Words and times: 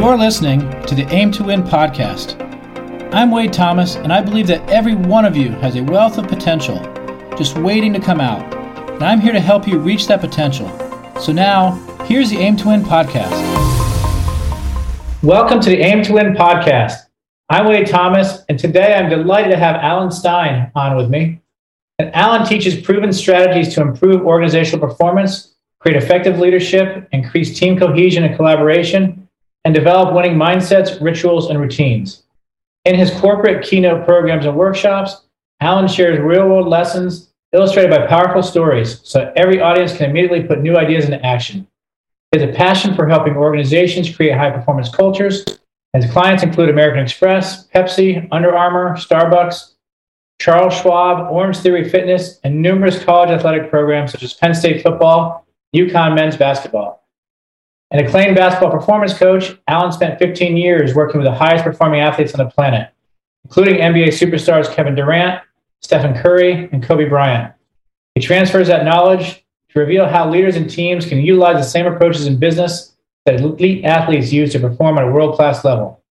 You're 0.00 0.16
listening 0.16 0.60
to 0.84 0.94
the 0.94 1.06
Aim 1.10 1.30
to 1.32 1.44
Win 1.44 1.62
podcast. 1.62 2.40
I'm 3.12 3.30
Wade 3.30 3.52
Thomas, 3.52 3.96
and 3.96 4.10
I 4.10 4.22
believe 4.22 4.46
that 4.46 4.66
every 4.70 4.94
one 4.94 5.26
of 5.26 5.36
you 5.36 5.50
has 5.50 5.76
a 5.76 5.82
wealth 5.82 6.16
of 6.16 6.26
potential 6.26 6.78
just 7.36 7.58
waiting 7.58 7.92
to 7.92 8.00
come 8.00 8.18
out. 8.18 8.42
And 8.92 9.02
I'm 9.02 9.20
here 9.20 9.34
to 9.34 9.40
help 9.40 9.68
you 9.68 9.78
reach 9.78 10.06
that 10.06 10.22
potential. 10.22 10.70
So 11.20 11.32
now, 11.32 11.72
here's 12.06 12.30
the 12.30 12.38
Aim 12.38 12.56
to 12.56 12.68
Win 12.68 12.82
podcast. 12.82 13.30
Welcome 15.22 15.60
to 15.60 15.68
the 15.68 15.82
Aim 15.82 16.02
to 16.04 16.14
Win 16.14 16.32
podcast. 16.32 16.94
I'm 17.50 17.66
Wade 17.66 17.86
Thomas, 17.86 18.42
and 18.48 18.58
today 18.58 18.94
I'm 18.94 19.10
delighted 19.10 19.50
to 19.50 19.58
have 19.58 19.76
Alan 19.76 20.10
Stein 20.10 20.72
on 20.74 20.96
with 20.96 21.10
me. 21.10 21.42
And 21.98 22.10
Alan 22.14 22.46
teaches 22.46 22.80
proven 22.80 23.12
strategies 23.12 23.74
to 23.74 23.82
improve 23.82 24.22
organizational 24.22 24.80
performance, 24.80 25.56
create 25.78 26.02
effective 26.02 26.38
leadership, 26.38 27.06
increase 27.12 27.58
team 27.58 27.78
cohesion 27.78 28.24
and 28.24 28.34
collaboration, 28.34 29.26
and 29.64 29.74
develop 29.74 30.14
winning 30.14 30.36
mindsets, 30.36 31.00
rituals, 31.00 31.50
and 31.50 31.60
routines. 31.60 32.22
In 32.84 32.94
his 32.94 33.10
corporate 33.10 33.64
keynote 33.64 34.06
programs 34.06 34.46
and 34.46 34.56
workshops, 34.56 35.26
Alan 35.60 35.88
shares 35.88 36.18
real 36.18 36.48
world 36.48 36.68
lessons 36.68 37.30
illustrated 37.52 37.90
by 37.90 38.06
powerful 38.06 38.42
stories 38.42 39.00
so 39.04 39.32
every 39.36 39.60
audience 39.60 39.96
can 39.96 40.08
immediately 40.08 40.42
put 40.42 40.62
new 40.62 40.76
ideas 40.76 41.04
into 41.04 41.24
action. 41.24 41.66
He 42.32 42.40
has 42.40 42.48
a 42.48 42.52
passion 42.52 42.94
for 42.94 43.08
helping 43.08 43.36
organizations 43.36 44.14
create 44.14 44.36
high 44.36 44.50
performance 44.50 44.88
cultures. 44.88 45.44
His 45.92 46.10
clients 46.10 46.44
include 46.44 46.70
American 46.70 47.02
Express, 47.02 47.66
Pepsi, 47.68 48.26
Under 48.30 48.56
Armour, 48.56 48.96
Starbucks, 48.96 49.72
Charles 50.40 50.74
Schwab, 50.74 51.30
Orange 51.30 51.58
Theory 51.58 51.88
Fitness, 51.88 52.38
and 52.44 52.62
numerous 52.62 53.02
college 53.02 53.30
athletic 53.30 53.68
programs 53.68 54.12
such 54.12 54.22
as 54.22 54.32
Penn 54.32 54.54
State 54.54 54.82
football, 54.82 55.44
UConn 55.74 56.14
men's 56.14 56.36
basketball. 56.36 56.99
An 57.92 58.04
acclaimed 58.04 58.36
basketball 58.36 58.70
performance 58.70 59.14
coach, 59.14 59.56
Alan 59.66 59.90
spent 59.90 60.18
15 60.20 60.56
years 60.56 60.94
working 60.94 61.20
with 61.20 61.26
the 61.26 61.34
highest 61.34 61.64
performing 61.64 62.00
athletes 62.00 62.32
on 62.34 62.44
the 62.44 62.50
planet, 62.50 62.90
including 63.44 63.80
NBA 63.80 64.08
superstars 64.08 64.72
Kevin 64.72 64.94
Durant, 64.94 65.42
Stephen 65.80 66.14
Curry, 66.14 66.68
and 66.72 66.82
Kobe 66.82 67.08
Bryant. 67.08 67.52
He 68.14 68.20
transfers 68.20 68.68
that 68.68 68.84
knowledge 68.84 69.44
to 69.70 69.80
reveal 69.80 70.06
how 70.06 70.30
leaders 70.30 70.54
and 70.54 70.70
teams 70.70 71.04
can 71.04 71.18
utilize 71.18 71.56
the 71.56 71.68
same 71.68 71.86
approaches 71.86 72.26
in 72.26 72.38
business 72.38 72.96
that 73.26 73.40
elite 73.40 73.84
athletes 73.84 74.32
use 74.32 74.52
to 74.52 74.60
perform 74.60 74.96
at 74.96 75.04
a 75.04 75.10
world 75.10 75.34
class 75.34 75.64
level. 75.64 76.02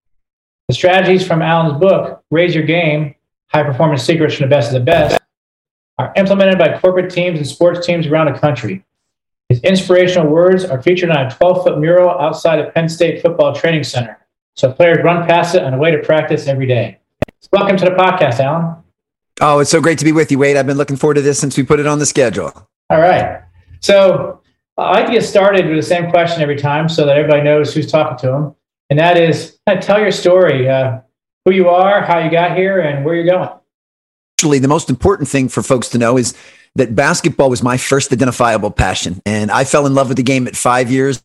The 0.67 0.73
strategies 0.73 1.25
from 1.25 1.41
Alan's 1.41 1.79
book, 1.79 2.23
Raise 2.29 2.53
Your 2.53 2.65
Game 2.65 3.15
High 3.47 3.63
Performance 3.63 4.03
Secrets 4.03 4.35
from 4.35 4.49
the 4.49 4.55
Best 4.55 4.67
of 4.67 4.73
the 4.73 4.85
Best, 4.85 5.19
are 5.97 6.13
implemented 6.15 6.57
by 6.57 6.77
corporate 6.77 7.11
teams 7.11 7.39
and 7.39 7.47
sports 7.47 7.85
teams 7.85 8.05
around 8.05 8.33
the 8.33 8.39
country. 8.39 8.85
His 9.49 9.61
inspirational 9.61 10.27
words 10.27 10.63
are 10.63 10.79
featured 10.79 11.09
on 11.09 11.25
a 11.25 11.31
12 11.31 11.63
foot 11.63 11.79
mural 11.79 12.11
outside 12.21 12.59
of 12.59 12.71
Penn 12.71 12.87
State 12.87 13.23
Football 13.23 13.55
Training 13.55 13.83
Center, 13.83 14.19
so 14.55 14.71
players 14.71 14.99
run 15.03 15.27
past 15.27 15.55
it 15.55 15.63
on 15.63 15.71
the 15.71 15.77
way 15.79 15.89
to 15.89 15.97
practice 15.97 16.45
every 16.45 16.67
day. 16.67 16.99
Welcome 17.51 17.75
to 17.77 17.85
the 17.85 17.91
podcast, 17.91 18.39
Alan. 18.39 18.75
Oh, 19.41 19.57
it's 19.57 19.71
so 19.71 19.81
great 19.81 19.97
to 19.97 20.05
be 20.05 20.11
with 20.11 20.31
you, 20.31 20.37
Wade. 20.37 20.55
I've 20.55 20.67
been 20.67 20.77
looking 20.77 20.97
forward 20.97 21.15
to 21.15 21.23
this 21.23 21.39
since 21.39 21.57
we 21.57 21.63
put 21.63 21.79
it 21.79 21.87
on 21.87 21.97
the 21.97 22.05
schedule. 22.05 22.53
All 22.91 22.99
right. 22.99 23.41
So 23.79 24.39
I 24.77 24.91
like 24.91 25.07
to 25.07 25.13
get 25.13 25.23
started 25.23 25.65
with 25.65 25.77
the 25.77 25.81
same 25.81 26.11
question 26.11 26.43
every 26.43 26.57
time 26.57 26.87
so 26.87 27.07
that 27.07 27.17
everybody 27.17 27.41
knows 27.41 27.73
who's 27.73 27.91
talking 27.91 28.19
to 28.19 28.27
them. 28.27 28.55
And 28.91 28.99
that 28.99 29.17
is 29.17 29.57
tell 29.81 29.99
your 29.99 30.11
story, 30.11 30.69
uh, 30.69 30.99
who 31.45 31.53
you 31.53 31.69
are, 31.69 32.03
how 32.03 32.19
you 32.19 32.29
got 32.29 32.55
here, 32.55 32.81
and 32.81 33.03
where 33.03 33.15
you're 33.15 33.25
going. 33.25 33.49
Actually, 34.39 34.59
the 34.59 34.69
most 34.69 34.89
important 34.89 35.27
thing 35.27 35.49
for 35.49 35.61
folks 35.61 35.89
to 35.89 35.97
know 35.97 36.15
is 36.15 36.33
that 36.75 36.95
basketball 36.95 37.49
was 37.49 37.61
my 37.61 37.75
first 37.75 38.13
identifiable 38.13 38.71
passion. 38.71 39.21
And 39.25 39.51
I 39.51 39.65
fell 39.65 39.85
in 39.85 39.93
love 39.93 40.07
with 40.07 40.15
the 40.15 40.23
game 40.23 40.47
at 40.47 40.55
five 40.55 40.89
years 40.89 41.21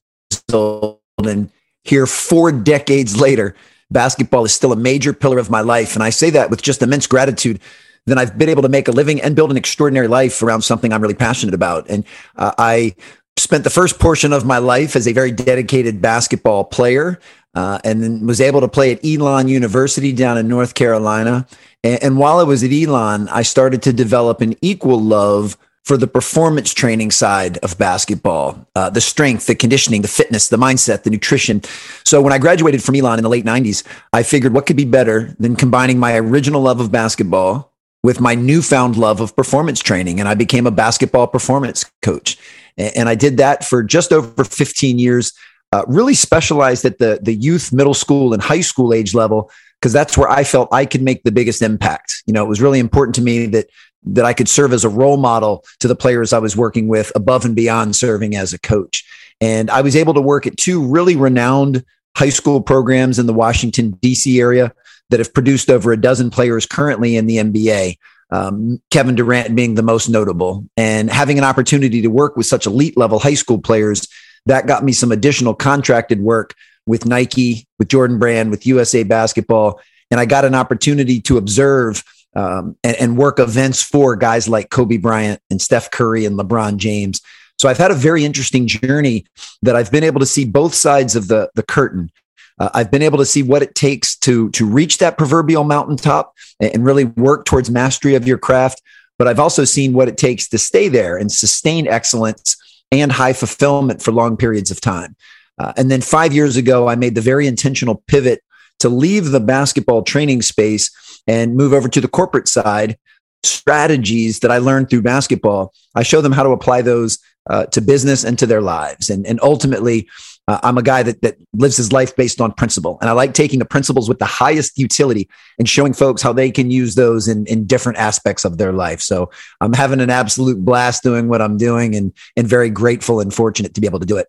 old. 0.52 0.98
And 1.18 1.48
here, 1.84 2.06
four 2.06 2.50
decades 2.50 3.20
later, 3.20 3.54
basketball 3.88 4.44
is 4.44 4.52
still 4.52 4.72
a 4.72 4.76
major 4.76 5.12
pillar 5.12 5.38
of 5.38 5.48
my 5.48 5.60
life. 5.60 5.94
And 5.94 6.02
I 6.02 6.10
say 6.10 6.30
that 6.30 6.50
with 6.50 6.60
just 6.60 6.82
immense 6.82 7.06
gratitude 7.06 7.60
that 8.06 8.18
I've 8.18 8.36
been 8.36 8.48
able 8.48 8.62
to 8.62 8.68
make 8.68 8.88
a 8.88 8.90
living 8.90 9.20
and 9.20 9.36
build 9.36 9.52
an 9.52 9.56
extraordinary 9.56 10.08
life 10.08 10.42
around 10.42 10.62
something 10.62 10.92
I'm 10.92 11.00
really 11.00 11.14
passionate 11.14 11.54
about. 11.54 11.88
And 11.88 12.04
uh, 12.34 12.50
I 12.58 12.96
spent 13.36 13.62
the 13.62 13.70
first 13.70 14.00
portion 14.00 14.32
of 14.32 14.44
my 14.44 14.58
life 14.58 14.96
as 14.96 15.06
a 15.06 15.12
very 15.12 15.30
dedicated 15.30 16.02
basketball 16.02 16.64
player. 16.64 17.20
Uh, 17.56 17.78
and 17.84 18.02
then 18.02 18.26
was 18.26 18.40
able 18.40 18.60
to 18.60 18.66
play 18.66 18.90
at 18.90 18.98
Elon 19.04 19.46
University 19.46 20.12
down 20.12 20.36
in 20.36 20.48
North 20.48 20.74
Carolina. 20.74 21.46
And, 21.84 22.02
and 22.02 22.18
while 22.18 22.38
I 22.38 22.42
was 22.42 22.64
at 22.64 22.72
Elon, 22.72 23.28
I 23.28 23.42
started 23.42 23.82
to 23.82 23.92
develop 23.92 24.40
an 24.40 24.56
equal 24.60 25.00
love 25.00 25.56
for 25.84 25.98
the 25.98 26.06
performance 26.06 26.72
training 26.72 27.10
side 27.10 27.58
of 27.58 27.76
basketball, 27.76 28.66
uh, 28.74 28.88
the 28.88 29.02
strength, 29.02 29.46
the 29.46 29.54
conditioning, 29.54 30.00
the 30.00 30.08
fitness, 30.08 30.48
the 30.48 30.56
mindset, 30.56 31.02
the 31.02 31.10
nutrition. 31.10 31.60
So 32.04 32.22
when 32.22 32.32
I 32.32 32.38
graduated 32.38 32.82
from 32.82 32.94
Elon 32.94 33.18
in 33.18 33.22
the 33.22 33.28
late 33.28 33.44
90s, 33.44 33.84
I 34.10 34.22
figured 34.22 34.54
what 34.54 34.64
could 34.64 34.78
be 34.78 34.86
better 34.86 35.36
than 35.38 35.56
combining 35.56 35.98
my 35.98 36.16
original 36.16 36.62
love 36.62 36.80
of 36.80 36.90
basketball 36.90 37.70
with 38.02 38.18
my 38.18 38.34
newfound 38.34 38.96
love 38.96 39.20
of 39.20 39.36
performance 39.36 39.80
training. 39.80 40.20
And 40.20 40.28
I 40.28 40.34
became 40.34 40.66
a 40.66 40.70
basketball 40.70 41.26
performance 41.26 41.84
coach. 42.00 42.38
And 42.78 43.08
I 43.08 43.14
did 43.14 43.36
that 43.36 43.62
for 43.62 43.82
just 43.82 44.10
over 44.10 44.42
15 44.42 44.98
years, 44.98 45.32
uh, 45.70 45.84
really 45.86 46.14
specialized 46.14 46.86
at 46.86 46.98
the, 46.98 47.18
the 47.22 47.34
youth, 47.34 47.72
middle 47.72 47.94
school, 47.94 48.32
and 48.32 48.42
high 48.42 48.62
school 48.62 48.94
age 48.94 49.14
level 49.14 49.50
because 49.84 49.92
that's 49.92 50.16
where 50.16 50.30
I 50.30 50.44
felt 50.44 50.72
I 50.72 50.86
could 50.86 51.02
make 51.02 51.24
the 51.24 51.30
biggest 51.30 51.60
impact. 51.60 52.22
You 52.24 52.32
know, 52.32 52.42
it 52.42 52.48
was 52.48 52.62
really 52.62 52.78
important 52.78 53.16
to 53.16 53.20
me 53.20 53.44
that 53.48 53.66
that 54.04 54.24
I 54.24 54.32
could 54.32 54.48
serve 54.48 54.72
as 54.72 54.82
a 54.82 54.88
role 54.88 55.18
model 55.18 55.62
to 55.80 55.88
the 55.88 55.94
players 55.94 56.32
I 56.32 56.38
was 56.38 56.56
working 56.56 56.88
with 56.88 57.12
above 57.14 57.44
and 57.44 57.54
beyond 57.54 57.94
serving 57.94 58.34
as 58.34 58.54
a 58.54 58.58
coach. 58.58 59.04
And 59.42 59.70
I 59.70 59.82
was 59.82 59.94
able 59.94 60.14
to 60.14 60.22
work 60.22 60.46
at 60.46 60.56
two 60.56 60.82
really 60.86 61.16
renowned 61.16 61.84
high 62.16 62.30
school 62.30 62.62
programs 62.62 63.18
in 63.18 63.26
the 63.26 63.34
Washington, 63.34 63.90
D.C. 64.00 64.40
area 64.40 64.72
that 65.10 65.20
have 65.20 65.34
produced 65.34 65.68
over 65.68 65.92
a 65.92 66.00
dozen 66.00 66.30
players 66.30 66.64
currently 66.64 67.16
in 67.16 67.26
the 67.26 67.36
NBA. 67.36 67.98
Um, 68.30 68.80
Kevin 68.90 69.16
Durant 69.16 69.54
being 69.54 69.74
the 69.74 69.82
most 69.82 70.08
notable, 70.08 70.66
and 70.78 71.10
having 71.10 71.36
an 71.36 71.44
opportunity 71.44 72.00
to 72.00 72.08
work 72.08 72.38
with 72.38 72.46
such 72.46 72.66
elite 72.66 72.96
level 72.96 73.18
high 73.18 73.34
school 73.34 73.60
players 73.60 74.08
that 74.46 74.66
got 74.66 74.82
me 74.82 74.92
some 74.92 75.12
additional 75.12 75.54
contracted 75.54 76.20
work 76.20 76.54
with 76.86 77.06
Nike, 77.06 77.66
with 77.78 77.88
Jordan 77.88 78.18
Brand, 78.18 78.50
with 78.50 78.66
USA 78.66 79.02
Basketball. 79.02 79.80
And 80.10 80.20
I 80.20 80.26
got 80.26 80.44
an 80.44 80.54
opportunity 80.54 81.20
to 81.22 81.38
observe 81.38 82.02
um, 82.36 82.76
and, 82.82 82.96
and 82.96 83.16
work 83.16 83.38
events 83.38 83.82
for 83.82 84.16
guys 84.16 84.48
like 84.48 84.70
Kobe 84.70 84.96
Bryant 84.96 85.40
and 85.50 85.60
Steph 85.60 85.90
Curry 85.90 86.24
and 86.24 86.38
LeBron 86.38 86.76
James. 86.76 87.20
So 87.58 87.68
I've 87.68 87.78
had 87.78 87.90
a 87.90 87.94
very 87.94 88.24
interesting 88.24 88.66
journey 88.66 89.26
that 89.62 89.76
I've 89.76 89.92
been 89.92 90.04
able 90.04 90.20
to 90.20 90.26
see 90.26 90.44
both 90.44 90.74
sides 90.74 91.16
of 91.16 91.28
the, 91.28 91.50
the 91.54 91.62
curtain. 91.62 92.10
Uh, 92.58 92.70
I've 92.74 92.90
been 92.90 93.02
able 93.02 93.18
to 93.18 93.26
see 93.26 93.42
what 93.42 93.62
it 93.62 93.74
takes 93.74 94.16
to, 94.18 94.50
to 94.50 94.66
reach 94.66 94.98
that 94.98 95.18
proverbial 95.18 95.64
mountaintop 95.64 96.34
and, 96.60 96.74
and 96.74 96.84
really 96.84 97.04
work 97.04 97.44
towards 97.44 97.70
mastery 97.70 98.14
of 98.14 98.26
your 98.26 98.38
craft. 98.38 98.82
But 99.18 99.28
I've 99.28 99.40
also 99.40 99.64
seen 99.64 99.92
what 99.92 100.08
it 100.08 100.16
takes 100.16 100.48
to 100.48 100.58
stay 100.58 100.88
there 100.88 101.16
and 101.16 101.30
sustain 101.30 101.86
excellence 101.86 102.56
and 102.90 103.12
high 103.12 103.32
fulfillment 103.32 104.02
for 104.02 104.12
long 104.12 104.36
periods 104.36 104.70
of 104.70 104.80
time. 104.80 105.16
Uh, 105.58 105.72
and 105.76 105.90
then 105.90 106.00
five 106.00 106.32
years 106.32 106.56
ago, 106.56 106.88
I 106.88 106.96
made 106.96 107.14
the 107.14 107.20
very 107.20 107.46
intentional 107.46 108.02
pivot 108.06 108.42
to 108.80 108.88
leave 108.88 109.30
the 109.30 109.40
basketball 109.40 110.02
training 110.02 110.42
space 110.42 110.90
and 111.26 111.56
move 111.56 111.72
over 111.72 111.88
to 111.88 112.00
the 112.00 112.08
corporate 112.08 112.48
side. 112.48 112.98
Strategies 113.42 114.40
that 114.40 114.50
I 114.50 114.58
learned 114.58 114.90
through 114.90 115.02
basketball, 115.02 115.72
I 115.94 116.02
show 116.02 116.20
them 116.20 116.32
how 116.32 116.42
to 116.42 116.50
apply 116.50 116.82
those 116.82 117.18
uh, 117.48 117.66
to 117.66 117.80
business 117.80 118.24
and 118.24 118.38
to 118.38 118.46
their 118.46 118.62
lives. 118.62 119.10
And, 119.10 119.26
and 119.26 119.38
ultimately, 119.42 120.08
uh, 120.48 120.60
I'm 120.62 120.76
a 120.76 120.82
guy 120.82 121.02
that, 121.02 121.22
that 121.22 121.36
lives 121.54 121.76
his 121.76 121.92
life 121.92 122.14
based 122.16 122.40
on 122.40 122.52
principle. 122.52 122.98
And 123.00 123.08
I 123.08 123.12
like 123.12 123.32
taking 123.32 123.58
the 123.58 123.64
principles 123.64 124.08
with 124.08 124.18
the 124.18 124.26
highest 124.26 124.78
utility 124.78 125.28
and 125.58 125.68
showing 125.68 125.92
folks 125.92 126.20
how 126.20 126.32
they 126.32 126.50
can 126.50 126.70
use 126.70 126.94
those 126.94 127.28
in, 127.28 127.46
in 127.46 127.66
different 127.66 127.98
aspects 127.98 128.44
of 128.44 128.58
their 128.58 128.72
life. 128.72 129.00
So 129.00 129.30
I'm 129.60 129.72
having 129.72 130.00
an 130.00 130.10
absolute 130.10 130.62
blast 130.62 131.02
doing 131.02 131.28
what 131.28 131.40
I'm 131.40 131.56
doing 131.56 131.94
and, 131.94 132.12
and 132.36 132.46
very 132.46 132.70
grateful 132.70 133.20
and 133.20 133.32
fortunate 133.32 133.74
to 133.74 133.80
be 133.80 133.86
able 133.86 134.00
to 134.00 134.06
do 134.06 134.18
it. 134.18 134.28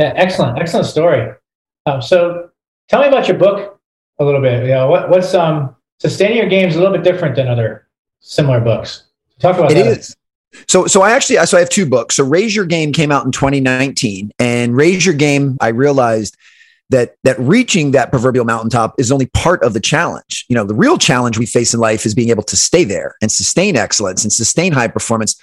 Yeah, 0.00 0.14
excellent, 0.16 0.58
excellent 0.58 0.86
story. 0.86 1.30
Um, 1.84 2.00
so, 2.00 2.48
tell 2.88 3.02
me 3.02 3.08
about 3.08 3.28
your 3.28 3.36
book 3.36 3.78
a 4.18 4.24
little 4.24 4.40
bit. 4.40 4.62
You 4.62 4.70
know, 4.70 4.88
what, 4.88 5.10
what's 5.10 5.34
um, 5.34 5.76
sustaining 5.98 6.38
your 6.38 6.48
game 6.48 6.66
is 6.66 6.74
a 6.74 6.78
little 6.78 6.94
bit 6.94 7.04
different 7.04 7.36
than 7.36 7.48
other 7.48 7.86
similar 8.20 8.60
books. 8.60 9.04
Talk 9.40 9.58
about 9.58 9.72
it 9.72 9.74
that. 9.74 9.86
is. 9.86 10.16
So, 10.68 10.86
so 10.86 11.02
I 11.02 11.10
actually, 11.10 11.44
so 11.44 11.58
I 11.58 11.60
have 11.60 11.68
two 11.68 11.84
books. 11.84 12.16
So, 12.16 12.24
Raise 12.24 12.56
Your 12.56 12.64
Game 12.64 12.94
came 12.94 13.12
out 13.12 13.26
in 13.26 13.30
2019, 13.30 14.32
and 14.38 14.74
Raise 14.74 15.04
Your 15.04 15.14
Game, 15.14 15.58
I 15.60 15.68
realized 15.68 16.34
that 16.88 17.16
that 17.24 17.38
reaching 17.38 17.90
that 17.90 18.10
proverbial 18.10 18.46
mountaintop 18.46 18.98
is 18.98 19.12
only 19.12 19.26
part 19.26 19.62
of 19.62 19.74
the 19.74 19.80
challenge. 19.80 20.46
You 20.48 20.54
know, 20.54 20.64
the 20.64 20.74
real 20.74 20.96
challenge 20.96 21.36
we 21.36 21.44
face 21.44 21.74
in 21.74 21.80
life 21.80 22.06
is 22.06 22.14
being 22.14 22.30
able 22.30 22.42
to 22.44 22.56
stay 22.56 22.84
there 22.84 23.16
and 23.20 23.30
sustain 23.30 23.76
excellence 23.76 24.24
and 24.24 24.32
sustain 24.32 24.72
high 24.72 24.88
performance 24.88 25.38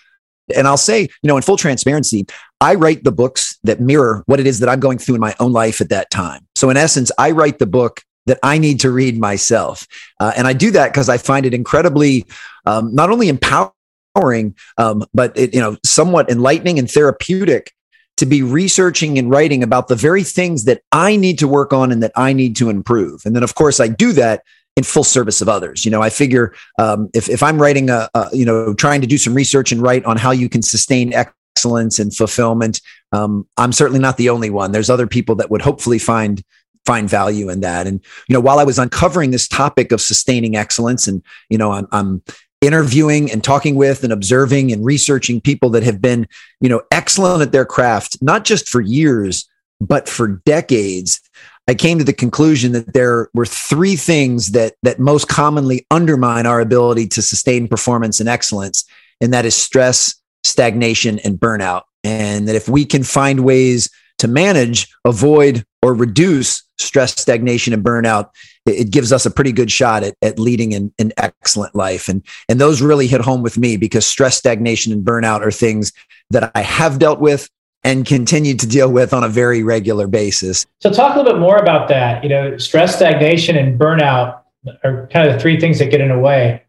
and 0.55 0.67
I'll 0.67 0.77
say, 0.77 1.01
you 1.01 1.27
know, 1.27 1.35
in 1.35 1.43
full 1.43 1.57
transparency, 1.57 2.25
I 2.59 2.75
write 2.75 3.03
the 3.03 3.11
books 3.11 3.57
that 3.63 3.79
mirror 3.79 4.23
what 4.25 4.39
it 4.39 4.47
is 4.47 4.59
that 4.59 4.69
I'm 4.69 4.79
going 4.79 4.97
through 4.97 5.15
in 5.15 5.21
my 5.21 5.35
own 5.39 5.53
life 5.53 5.81
at 5.81 5.89
that 5.89 6.09
time. 6.09 6.47
So, 6.55 6.69
in 6.69 6.77
essence, 6.77 7.11
I 7.17 7.31
write 7.31 7.59
the 7.59 7.67
book 7.67 8.01
that 8.25 8.39
I 8.43 8.57
need 8.57 8.79
to 8.81 8.91
read 8.91 9.19
myself. 9.19 9.87
Uh, 10.19 10.33
and 10.35 10.47
I 10.47 10.53
do 10.53 10.71
that 10.71 10.91
because 10.91 11.09
I 11.09 11.17
find 11.17 11.45
it 11.45 11.53
incredibly 11.53 12.25
um, 12.65 12.93
not 12.93 13.09
only 13.09 13.29
empowering, 13.29 14.55
um, 14.77 15.05
but 15.13 15.37
it, 15.37 15.53
you 15.53 15.61
know, 15.61 15.77
somewhat 15.83 16.29
enlightening 16.29 16.77
and 16.77 16.89
therapeutic 16.89 17.73
to 18.17 18.25
be 18.25 18.41
researching 18.41 19.17
and 19.17 19.29
writing 19.29 19.63
about 19.63 19.87
the 19.87 19.95
very 19.95 20.23
things 20.23 20.65
that 20.65 20.81
I 20.91 21.15
need 21.15 21.39
to 21.39 21.47
work 21.47 21.71
on 21.71 21.91
and 21.91 22.03
that 22.03 22.11
I 22.15 22.33
need 22.33 22.55
to 22.57 22.69
improve. 22.69 23.21
And 23.25 23.35
then, 23.35 23.43
of 23.43 23.55
course, 23.55 23.79
I 23.79 23.87
do 23.87 24.11
that 24.13 24.43
in 24.75 24.83
full 24.83 25.03
service 25.03 25.41
of 25.41 25.47
others. 25.47 25.85
You 25.85 25.91
know, 25.91 26.01
I 26.01 26.09
figure 26.09 26.53
um, 26.79 27.09
if, 27.13 27.29
if 27.29 27.41
I'm 27.41 27.61
writing 27.61 27.89
a, 27.89 28.09
a, 28.13 28.29
you 28.33 28.45
know, 28.45 28.73
trying 28.73 29.01
to 29.01 29.07
do 29.07 29.17
some 29.17 29.33
research 29.33 29.71
and 29.71 29.81
write 29.81 30.03
on 30.05 30.17
how 30.17 30.31
you 30.31 30.49
can 30.49 30.61
sustain 30.61 31.13
excellence 31.57 31.97
and 31.97 32.15
fulfillment, 32.15 32.81
um, 33.13 33.47
I'm 33.57 33.71
certainly 33.71 33.99
not 33.99 34.17
the 34.17 34.29
only 34.29 34.51
one. 34.51 34.71
There's 34.71 34.91
other 34.91 35.07
people 35.07 35.35
that 35.35 35.49
would 35.49 35.61
hopefully 35.63 35.97
find 35.97 36.43
find 36.85 37.09
value 37.09 37.49
in 37.49 37.61
that. 37.61 37.87
And 37.87 37.99
you 38.29 38.33
know, 38.33 38.39
while 38.39 38.59
I 38.59 38.63
was 38.63 38.77
uncovering 38.77 39.31
this 39.31 39.47
topic 39.47 39.91
of 39.91 39.99
sustaining 39.99 40.55
excellence, 40.55 41.07
and 41.07 41.23
you 41.49 41.57
know, 41.57 41.71
I'm, 41.71 41.87
I'm 41.91 42.21
interviewing 42.61 43.31
and 43.31 43.43
talking 43.43 43.75
with 43.75 44.03
and 44.03 44.13
observing 44.13 44.71
and 44.71 44.85
researching 44.85 45.41
people 45.41 45.69
that 45.71 45.83
have 45.83 45.99
been, 45.99 46.27
you 46.61 46.69
know, 46.69 46.81
excellent 46.91 47.41
at 47.41 47.51
their 47.51 47.65
craft, 47.65 48.17
not 48.21 48.45
just 48.45 48.69
for 48.69 48.81
years, 48.81 49.49
but 49.81 50.07
for 50.07 50.27
decades. 50.45 51.19
I 51.67 51.73
came 51.73 51.97
to 51.97 52.05
the 52.05 52.13
conclusion 52.13 52.71
that 52.71 52.93
there 52.93 53.29
were 53.33 53.45
three 53.45 53.95
things 53.95 54.51
that 54.51 54.75
that 54.83 54.99
most 54.99 55.27
commonly 55.27 55.87
undermine 55.89 56.45
our 56.45 56.61
ability 56.61 57.07
to 57.09 57.21
sustain 57.21 57.67
performance 57.67 58.19
and 58.19 58.29
excellence, 58.29 58.85
and 59.19 59.33
that 59.33 59.45
is 59.45 59.55
stress, 59.55 60.15
stagnation, 60.47 61.19
and 61.19 61.37
burnout. 61.37 61.83
And 62.03 62.47
that 62.47 62.55
if 62.55 62.69
we 62.69 62.85
can 62.85 63.03
find 63.03 63.41
ways 63.41 63.89
to 64.19 64.27
manage, 64.27 64.87
avoid, 65.05 65.65
or 65.81 65.93
reduce 65.93 66.63
stress, 66.77 67.19
stagnation, 67.19 67.73
and 67.73 67.83
burnout, 67.83 68.29
it, 68.65 68.91
gives 68.91 69.11
us 69.11 69.25
a 69.25 69.31
pretty 69.31 69.51
good 69.51 69.71
shot 69.71 70.03
at, 70.03 70.15
at 70.21 70.39
leading 70.39 70.73
an, 70.73 70.93
an 70.99 71.11
excellent 71.17 71.75
life. 71.75 72.07
And, 72.07 72.23
and 72.49 72.59
those 72.59 72.81
really 72.81 73.07
hit 73.07 73.21
home 73.21 73.41
with 73.41 73.57
me 73.57 73.77
because 73.77 74.05
stress, 74.05 74.37
stagnation, 74.37 74.91
and 74.91 75.05
burnout 75.05 75.41
are 75.41 75.51
things 75.51 75.91
that 76.29 76.51
I 76.55 76.61
have 76.61 76.99
dealt 76.99 77.19
with 77.19 77.49
and 77.83 78.05
continue 78.05 78.55
to 78.55 78.67
deal 78.67 78.91
with 78.91 79.13
on 79.13 79.23
a 79.23 79.29
very 79.29 79.63
regular 79.63 80.07
basis. 80.07 80.65
So, 80.79 80.91
talk 80.91 81.15
a 81.15 81.19
little 81.19 81.33
bit 81.33 81.39
more 81.39 81.57
about 81.57 81.87
that. 81.89 82.23
You 82.23 82.29
know, 82.29 82.57
stress, 82.57 82.95
stagnation, 82.95 83.55
and 83.55 83.79
burnout 83.79 84.41
are 84.83 85.07
kind 85.11 85.27
of 85.27 85.33
the 85.33 85.39
three 85.39 85.59
things 85.59 85.79
that 85.79 85.91
get 85.91 86.01
in 86.01 86.09
the 86.09 86.19
way. 86.19 86.63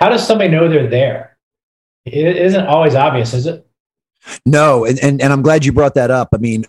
How 0.00 0.08
does 0.08 0.26
somebody 0.26 0.50
know 0.50 0.68
they're 0.68 0.88
there? 0.88 1.33
It 2.04 2.36
isn't 2.36 2.66
always 2.66 2.94
obvious, 2.94 3.32
is 3.32 3.46
it? 3.46 3.66
No, 4.46 4.84
and, 4.84 4.98
and 5.00 5.22
and 5.22 5.32
I'm 5.32 5.42
glad 5.42 5.64
you 5.64 5.72
brought 5.72 5.94
that 5.94 6.10
up. 6.10 6.28
I 6.32 6.38
mean, 6.38 6.64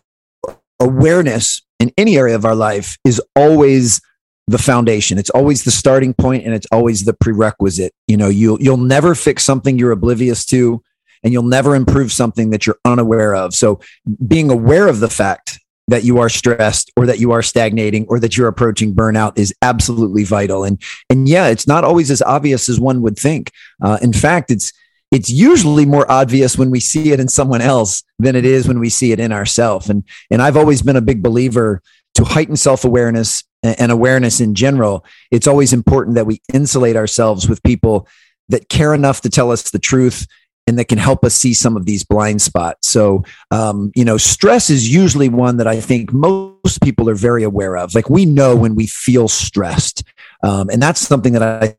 awareness 0.79 1.61
in 1.79 1.91
any 1.97 2.17
area 2.17 2.35
of 2.35 2.45
our 2.45 2.55
life 2.55 2.97
is 3.05 3.21
always 3.35 4.01
the 4.47 4.57
foundation. 4.57 5.17
It's 5.17 5.29
always 5.31 5.63
the 5.63 5.71
starting 5.71 6.13
point 6.13 6.45
and 6.45 6.53
it's 6.53 6.67
always 6.71 7.05
the 7.05 7.13
prerequisite. 7.13 7.93
You 8.07 8.17
know, 8.17 8.29
you'll 8.29 8.61
you'll 8.61 8.77
never 8.77 9.15
fix 9.15 9.43
something 9.43 9.77
you're 9.77 9.91
oblivious 9.91 10.45
to 10.47 10.81
and 11.23 11.33
you'll 11.33 11.43
never 11.43 11.75
improve 11.75 12.11
something 12.11 12.51
that 12.51 12.67
you're 12.67 12.77
unaware 12.85 13.33
of. 13.35 13.55
So 13.55 13.79
being 14.27 14.51
aware 14.51 14.87
of 14.87 14.99
the 14.99 15.09
fact 15.09 15.59
that 15.87 16.03
you 16.03 16.19
are 16.19 16.29
stressed 16.29 16.91
or 16.95 17.05
that 17.05 17.19
you 17.19 17.31
are 17.31 17.41
stagnating 17.41 18.05
or 18.07 18.19
that 18.19 18.37
you're 18.37 18.47
approaching 18.47 18.93
burnout 18.93 19.37
is 19.37 19.53
absolutely 19.61 20.23
vital. 20.23 20.63
And 20.63 20.81
and 21.09 21.27
yeah, 21.27 21.47
it's 21.47 21.67
not 21.67 21.83
always 21.83 22.11
as 22.11 22.21
obvious 22.21 22.69
as 22.69 22.79
one 22.79 23.01
would 23.01 23.17
think. 23.17 23.51
Uh, 23.81 23.97
in 24.01 24.13
fact, 24.13 24.51
it's 24.51 24.71
it's 25.11 25.29
usually 25.29 25.85
more 25.85 26.09
obvious 26.11 26.57
when 26.57 26.71
we 26.71 26.79
see 26.79 27.11
it 27.11 27.19
in 27.19 27.27
someone 27.27 27.61
else 27.61 28.03
than 28.19 28.35
it 28.35 28.45
is 28.45 28.67
when 28.67 28.79
we 28.79 28.89
see 28.89 29.11
it 29.11 29.19
in 29.19 29.31
ourselves. 29.31 29.89
And 29.89 30.03
and 30.29 30.41
I've 30.41 30.57
always 30.57 30.81
been 30.81 30.95
a 30.95 31.01
big 31.01 31.23
believer 31.23 31.81
to 32.15 32.23
heighten 32.23 32.55
self-awareness 32.55 33.43
and 33.63 33.91
awareness 33.91 34.39
in 34.39 34.55
general. 34.55 35.05
It's 35.31 35.47
always 35.47 35.73
important 35.73 36.15
that 36.15 36.25
we 36.25 36.41
insulate 36.53 36.95
ourselves 36.95 37.49
with 37.49 37.63
people 37.63 38.07
that 38.49 38.69
care 38.69 38.93
enough 38.93 39.21
to 39.21 39.29
tell 39.29 39.51
us 39.51 39.69
the 39.69 39.79
truth 39.79 40.27
and 40.67 40.79
that 40.79 40.87
can 40.87 40.97
help 40.97 41.23
us 41.23 41.35
see 41.35 41.53
some 41.53 41.77
of 41.77 41.85
these 41.85 42.03
blind 42.03 42.41
spots. 42.41 42.87
So, 42.87 43.23
um, 43.51 43.91
you 43.95 44.03
know, 44.03 44.17
stress 44.17 44.69
is 44.69 44.91
usually 44.91 45.29
one 45.29 45.57
that 45.57 45.67
I 45.67 45.79
think 45.79 46.11
most 46.11 46.81
people 46.81 47.09
are 47.09 47.15
very 47.15 47.43
aware 47.43 47.77
of. 47.77 47.93
Like 47.93 48.09
we 48.09 48.25
know 48.25 48.55
when 48.55 48.75
we 48.75 48.87
feel 48.87 49.27
stressed, 49.27 50.03
um, 50.41 50.69
and 50.69 50.81
that's 50.81 51.01
something 51.01 51.33
that 51.33 51.43
I 51.43 51.75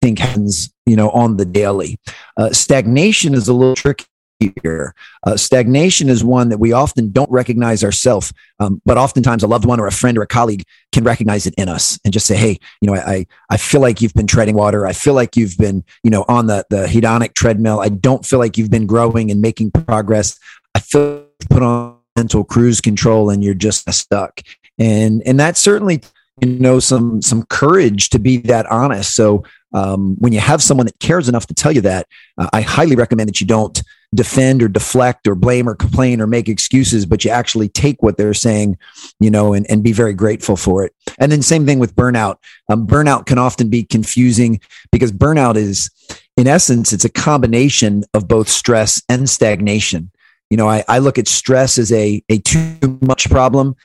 think 0.00 0.18
happens, 0.18 0.72
you 0.86 0.96
know, 0.96 1.10
on 1.10 1.36
the 1.36 1.44
daily. 1.44 1.98
Uh, 2.36 2.50
stagnation 2.50 3.34
is 3.34 3.48
a 3.48 3.52
little 3.52 3.76
trickier. 3.76 4.94
Uh, 5.26 5.36
stagnation 5.36 6.08
is 6.08 6.24
one 6.24 6.48
that 6.48 6.58
we 6.58 6.72
often 6.72 7.10
don't 7.10 7.30
recognize 7.30 7.84
ourselves, 7.84 8.32
um, 8.58 8.80
but 8.86 8.96
oftentimes 8.96 9.42
a 9.42 9.46
loved 9.46 9.66
one 9.66 9.78
or 9.78 9.86
a 9.86 9.92
friend 9.92 10.16
or 10.16 10.22
a 10.22 10.26
colleague 10.26 10.64
can 10.92 11.04
recognize 11.04 11.46
it 11.46 11.54
in 11.58 11.68
us 11.68 11.98
and 12.04 12.12
just 12.12 12.26
say, 12.26 12.36
"Hey, 12.36 12.58
you 12.80 12.90
know, 12.90 12.94
I 12.94 13.26
I 13.50 13.56
feel 13.56 13.80
like 13.80 14.00
you've 14.00 14.14
been 14.14 14.26
treading 14.26 14.54
water. 14.54 14.86
I 14.86 14.92
feel 14.92 15.14
like 15.14 15.36
you've 15.36 15.58
been, 15.58 15.84
you 16.02 16.10
know, 16.10 16.24
on 16.28 16.46
the 16.46 16.64
the 16.70 16.86
hedonic 16.86 17.34
treadmill. 17.34 17.80
I 17.80 17.90
don't 17.90 18.24
feel 18.24 18.38
like 18.38 18.56
you've 18.56 18.70
been 18.70 18.86
growing 18.86 19.30
and 19.30 19.42
making 19.42 19.72
progress. 19.72 20.38
I 20.74 20.80
feel 20.80 21.26
like 21.40 21.48
put 21.50 21.62
on 21.62 21.96
mental 22.16 22.44
cruise 22.44 22.80
control 22.80 23.28
and 23.30 23.44
you're 23.44 23.54
just 23.54 23.90
stuck." 23.92 24.40
And 24.78 25.22
and 25.26 25.38
that's 25.38 25.60
certainly 25.60 26.00
you 26.42 26.58
know 26.58 26.78
some 26.78 27.22
some 27.22 27.44
courage 27.46 28.10
to 28.10 28.18
be 28.18 28.38
that 28.38 28.66
honest 28.66 29.14
so 29.14 29.44
um, 29.72 30.16
when 30.18 30.32
you 30.32 30.40
have 30.40 30.62
someone 30.62 30.86
that 30.86 30.98
cares 30.98 31.28
enough 31.28 31.46
to 31.46 31.54
tell 31.54 31.72
you 31.72 31.80
that, 31.82 32.06
uh, 32.38 32.48
I 32.52 32.60
highly 32.60 32.96
recommend 32.96 33.28
that 33.28 33.40
you 33.40 33.46
don't 33.46 33.80
defend 34.12 34.62
or 34.62 34.68
deflect 34.68 35.28
or 35.28 35.36
blame 35.36 35.68
or 35.68 35.76
complain 35.76 36.20
or 36.20 36.26
make 36.26 36.48
excuses, 36.48 37.06
but 37.06 37.24
you 37.24 37.30
actually 37.30 37.68
take 37.68 38.02
what 38.02 38.16
they're 38.16 38.34
saying, 38.34 38.76
you 39.20 39.30
know, 39.30 39.52
and, 39.52 39.70
and 39.70 39.84
be 39.84 39.92
very 39.92 40.12
grateful 40.12 40.56
for 40.56 40.84
it. 40.84 40.92
And 41.18 41.30
then 41.30 41.42
same 41.42 41.64
thing 41.64 41.78
with 41.78 41.94
burnout. 41.94 42.36
Um, 42.68 42.86
burnout 42.86 43.26
can 43.26 43.38
often 43.38 43.68
be 43.68 43.84
confusing 43.84 44.60
because 44.90 45.12
burnout 45.12 45.54
is, 45.54 45.90
in 46.36 46.48
essence, 46.48 46.92
it's 46.92 47.04
a 47.04 47.10
combination 47.10 48.02
of 48.12 48.26
both 48.26 48.48
stress 48.48 49.00
and 49.08 49.30
stagnation. 49.30 50.10
You 50.48 50.56
know, 50.56 50.68
I, 50.68 50.82
I 50.88 50.98
look 50.98 51.16
at 51.16 51.28
stress 51.28 51.78
as 51.78 51.92
a, 51.92 52.20
a 52.28 52.38
too 52.38 52.98
much 53.02 53.30
problem 53.30 53.76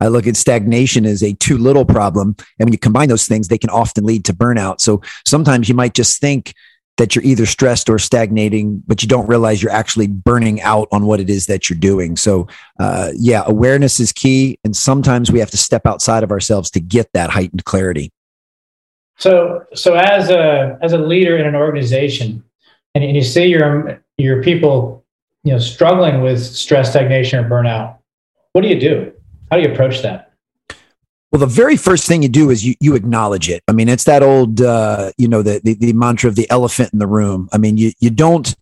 I 0.00 0.08
look 0.08 0.26
at 0.26 0.36
stagnation 0.36 1.06
as 1.06 1.22
a 1.22 1.34
too 1.34 1.58
little 1.58 1.84
problem. 1.84 2.36
And 2.58 2.66
when 2.66 2.72
you 2.72 2.78
combine 2.78 3.08
those 3.08 3.26
things, 3.26 3.48
they 3.48 3.58
can 3.58 3.70
often 3.70 4.04
lead 4.04 4.24
to 4.26 4.32
burnout. 4.32 4.80
So 4.80 5.02
sometimes 5.26 5.68
you 5.68 5.74
might 5.74 5.94
just 5.94 6.20
think 6.20 6.54
that 6.98 7.14
you're 7.14 7.24
either 7.24 7.46
stressed 7.46 7.88
or 7.88 7.98
stagnating, 7.98 8.82
but 8.86 9.02
you 9.02 9.08
don't 9.08 9.26
realize 9.28 9.62
you're 9.62 9.72
actually 9.72 10.08
burning 10.08 10.60
out 10.60 10.88
on 10.90 11.06
what 11.06 11.20
it 11.20 11.30
is 11.30 11.46
that 11.46 11.70
you're 11.70 11.78
doing. 11.78 12.16
So, 12.16 12.48
uh, 12.80 13.12
yeah, 13.14 13.44
awareness 13.46 14.00
is 14.00 14.12
key. 14.12 14.58
And 14.64 14.76
sometimes 14.76 15.30
we 15.30 15.38
have 15.38 15.50
to 15.52 15.56
step 15.56 15.86
outside 15.86 16.24
of 16.24 16.32
ourselves 16.32 16.70
to 16.72 16.80
get 16.80 17.08
that 17.14 17.30
heightened 17.30 17.64
clarity. 17.64 18.12
So, 19.16 19.64
so 19.74 19.94
as 19.94 20.30
a 20.30 20.78
as 20.80 20.92
a 20.92 20.98
leader 20.98 21.36
in 21.36 21.46
an 21.46 21.56
organization, 21.56 22.44
and, 22.94 23.02
and 23.02 23.16
you 23.16 23.22
see 23.22 23.46
your 23.46 24.02
your 24.16 24.42
people, 24.42 25.04
you 25.44 25.52
know, 25.52 25.58
struggling 25.58 26.20
with 26.20 26.44
stress, 26.44 26.90
stagnation, 26.90 27.44
or 27.44 27.48
burnout, 27.48 27.98
what 28.52 28.62
do 28.62 28.68
you 28.68 28.78
do? 28.78 29.12
How 29.50 29.56
do 29.56 29.62
you 29.62 29.72
approach 29.72 30.02
that? 30.02 30.32
Well, 31.30 31.40
the 31.40 31.46
very 31.46 31.76
first 31.76 32.06
thing 32.06 32.22
you 32.22 32.28
do 32.28 32.50
is 32.50 32.64
you, 32.64 32.74
you 32.80 32.94
acknowledge 32.94 33.50
it. 33.50 33.62
I 33.68 33.72
mean, 33.72 33.88
it's 33.88 34.04
that 34.04 34.22
old, 34.22 34.62
uh, 34.62 35.12
you 35.18 35.28
know, 35.28 35.42
the, 35.42 35.60
the, 35.62 35.74
the 35.74 35.92
mantra 35.92 36.28
of 36.28 36.36
the 36.36 36.48
elephant 36.50 36.92
in 36.92 36.98
the 36.98 37.06
room. 37.06 37.48
I 37.52 37.58
mean, 37.58 37.76
you, 37.76 37.92
you 38.00 38.10
don't 38.10 38.54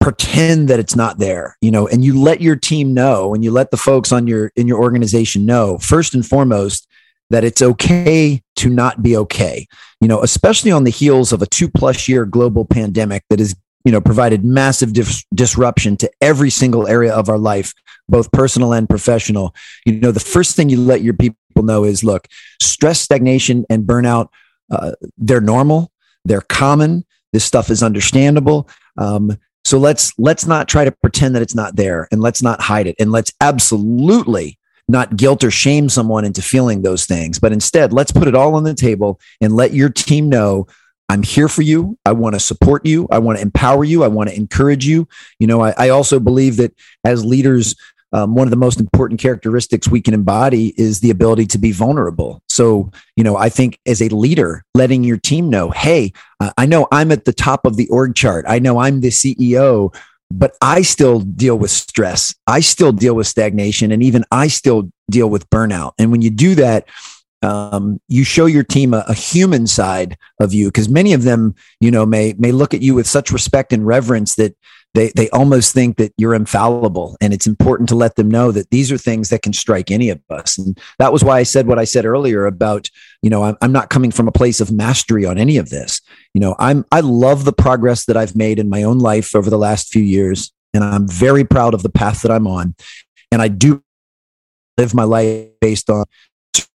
pretend 0.00 0.68
that 0.68 0.78
it's 0.78 0.94
not 0.94 1.18
there, 1.18 1.56
you 1.62 1.70
know, 1.70 1.88
and 1.88 2.04
you 2.04 2.20
let 2.20 2.42
your 2.42 2.56
team 2.56 2.92
know 2.92 3.34
and 3.34 3.42
you 3.42 3.50
let 3.50 3.70
the 3.70 3.78
folks 3.78 4.12
on 4.12 4.26
your, 4.26 4.52
in 4.54 4.68
your 4.68 4.80
organization 4.80 5.46
know 5.46 5.78
first 5.78 6.14
and 6.14 6.26
foremost 6.26 6.86
that 7.30 7.42
it's 7.42 7.62
okay 7.62 8.42
to 8.56 8.68
not 8.68 9.02
be 9.02 9.16
okay, 9.16 9.66
you 10.00 10.08
know, 10.08 10.22
especially 10.22 10.70
on 10.70 10.84
the 10.84 10.90
heels 10.90 11.32
of 11.32 11.40
a 11.40 11.46
two 11.46 11.70
plus 11.70 12.06
year 12.06 12.26
global 12.26 12.66
pandemic 12.66 13.24
that 13.30 13.38
has, 13.38 13.56
you 13.84 13.92
know, 13.92 14.00
provided 14.00 14.44
massive 14.44 14.92
dis- 14.92 15.24
disruption 15.34 15.96
to 15.98 16.10
every 16.20 16.50
single 16.50 16.86
area 16.86 17.14
of 17.14 17.28
our 17.28 17.38
life 17.38 17.74
both 18.08 18.30
personal 18.32 18.72
and 18.72 18.88
professional. 18.88 19.54
You 19.84 19.94
know, 19.94 20.12
the 20.12 20.20
first 20.20 20.56
thing 20.56 20.68
you 20.68 20.78
let 20.78 21.02
your 21.02 21.14
people 21.14 21.38
know 21.56 21.84
is 21.84 22.04
look, 22.04 22.28
stress, 22.60 23.00
stagnation, 23.00 23.64
and 23.70 23.84
burnout, 23.84 24.28
uh, 24.70 24.92
they're 25.16 25.40
normal, 25.40 25.90
they're 26.24 26.40
common. 26.42 27.04
This 27.32 27.44
stuff 27.44 27.70
is 27.70 27.82
understandable. 27.82 28.68
Um, 28.96 29.36
so 29.64 29.78
let's 29.78 30.12
let's 30.18 30.46
not 30.46 30.68
try 30.68 30.84
to 30.84 30.92
pretend 30.92 31.34
that 31.34 31.42
it's 31.42 31.54
not 31.54 31.76
there, 31.76 32.06
and 32.12 32.20
let's 32.20 32.42
not 32.42 32.60
hide 32.60 32.86
it, 32.86 32.96
and 32.98 33.10
let's 33.10 33.32
absolutely 33.40 34.58
not 34.86 35.16
guilt 35.16 35.42
or 35.42 35.50
shame 35.50 35.88
someone 35.88 36.26
into 36.26 36.42
feeling 36.42 36.82
those 36.82 37.06
things, 37.06 37.38
but 37.38 37.52
instead 37.52 37.90
let's 37.90 38.12
put 38.12 38.28
it 38.28 38.34
all 38.34 38.54
on 38.54 38.64
the 38.64 38.74
table 38.74 39.18
and 39.40 39.56
let 39.56 39.72
your 39.72 39.88
team 39.88 40.28
know 40.28 40.66
I'm 41.08 41.22
here 41.22 41.48
for 41.48 41.62
you. 41.62 41.98
I 42.04 42.12
want 42.12 42.34
to 42.34 42.40
support 42.40 42.86
you. 42.86 43.06
I 43.10 43.18
want 43.18 43.38
to 43.38 43.42
empower 43.42 43.84
you. 43.84 44.04
I 44.04 44.08
want 44.08 44.30
to 44.30 44.36
encourage 44.36 44.86
you. 44.86 45.06
You 45.38 45.46
know, 45.46 45.60
I, 45.60 45.74
I 45.76 45.88
also 45.90 46.18
believe 46.18 46.56
that 46.56 46.74
as 47.04 47.24
leaders, 47.24 47.76
um, 48.12 48.36
one 48.36 48.46
of 48.46 48.50
the 48.50 48.56
most 48.56 48.78
important 48.78 49.20
characteristics 49.20 49.88
we 49.88 50.00
can 50.00 50.14
embody 50.14 50.72
is 50.80 51.00
the 51.00 51.10
ability 51.10 51.46
to 51.46 51.58
be 51.58 51.72
vulnerable. 51.72 52.42
So, 52.48 52.92
you 53.16 53.24
know, 53.24 53.36
I 53.36 53.48
think 53.48 53.80
as 53.86 54.00
a 54.00 54.08
leader, 54.08 54.64
letting 54.74 55.02
your 55.02 55.16
team 55.16 55.50
know, 55.50 55.70
hey, 55.70 56.12
uh, 56.38 56.52
I 56.56 56.66
know 56.66 56.86
I'm 56.92 57.10
at 57.10 57.24
the 57.24 57.32
top 57.32 57.66
of 57.66 57.76
the 57.76 57.88
org 57.88 58.14
chart. 58.14 58.44
I 58.46 58.60
know 58.60 58.78
I'm 58.78 59.00
the 59.00 59.08
CEO, 59.08 59.92
but 60.30 60.56
I 60.62 60.82
still 60.82 61.20
deal 61.20 61.58
with 61.58 61.72
stress. 61.72 62.34
I 62.46 62.60
still 62.60 62.92
deal 62.92 63.14
with 63.14 63.26
stagnation, 63.26 63.90
and 63.90 64.02
even 64.02 64.24
I 64.30 64.46
still 64.46 64.90
deal 65.10 65.28
with 65.28 65.50
burnout. 65.50 65.92
And 65.98 66.12
when 66.12 66.22
you 66.22 66.30
do 66.30 66.54
that, 66.54 66.88
um, 67.42 68.00
you 68.08 68.24
show 68.24 68.46
your 68.46 68.64
team 68.64 68.94
a, 68.94 69.04
a 69.08 69.14
human 69.14 69.66
side 69.66 70.16
of 70.40 70.54
you 70.54 70.68
because 70.68 70.88
many 70.88 71.12
of 71.12 71.24
them, 71.24 71.54
you 71.80 71.90
know, 71.90 72.06
may 72.06 72.34
may 72.38 72.52
look 72.52 72.74
at 72.74 72.82
you 72.82 72.94
with 72.94 73.06
such 73.06 73.30
respect 73.30 73.72
and 73.72 73.86
reverence 73.86 74.34
that 74.36 74.56
they 74.94 75.10
they 75.14 75.28
almost 75.30 75.74
think 75.74 75.96
that 75.96 76.12
you're 76.16 76.34
infallible 76.34 77.16
and 77.20 77.34
it's 77.34 77.46
important 77.46 77.88
to 77.88 77.94
let 77.94 78.14
them 78.14 78.30
know 78.30 78.50
that 78.52 78.70
these 78.70 78.90
are 78.90 78.98
things 78.98 79.28
that 79.28 79.42
can 79.42 79.52
strike 79.52 79.90
any 79.90 80.08
of 80.08 80.20
us. 80.30 80.56
And 80.56 80.80
that 80.98 81.12
was 81.12 81.22
why 81.22 81.38
i 81.38 81.42
said 81.42 81.66
what 81.66 81.78
i 81.78 81.84
said 81.84 82.06
earlier 82.06 82.46
about 82.46 82.88
you 83.20 83.28
know 83.28 83.42
i'm, 83.42 83.56
I'm 83.60 83.72
not 83.72 83.90
coming 83.90 84.10
from 84.10 84.28
a 84.28 84.32
place 84.32 84.60
of 84.60 84.72
mastery 84.72 85.26
on 85.26 85.36
any 85.36 85.58
of 85.58 85.68
this. 85.70 86.00
You 86.32 86.40
know 86.40 86.56
i'm 86.58 86.84
i 86.92 87.00
love 87.00 87.44
the 87.44 87.52
progress 87.52 88.06
that 88.06 88.16
i've 88.16 88.36
made 88.36 88.58
in 88.58 88.68
my 88.68 88.84
own 88.84 88.98
life 88.98 89.34
over 89.34 89.50
the 89.50 89.58
last 89.58 89.92
few 89.92 90.02
years 90.02 90.52
and 90.72 90.82
i'm 90.82 91.08
very 91.08 91.44
proud 91.44 91.74
of 91.74 91.82
the 91.82 91.90
path 91.90 92.22
that 92.22 92.30
i'm 92.30 92.46
on. 92.46 92.74
And 93.30 93.42
i 93.42 93.48
do 93.48 93.82
live 94.78 94.94
my 94.94 95.04
life 95.04 95.48
based 95.60 95.90
on 95.90 96.04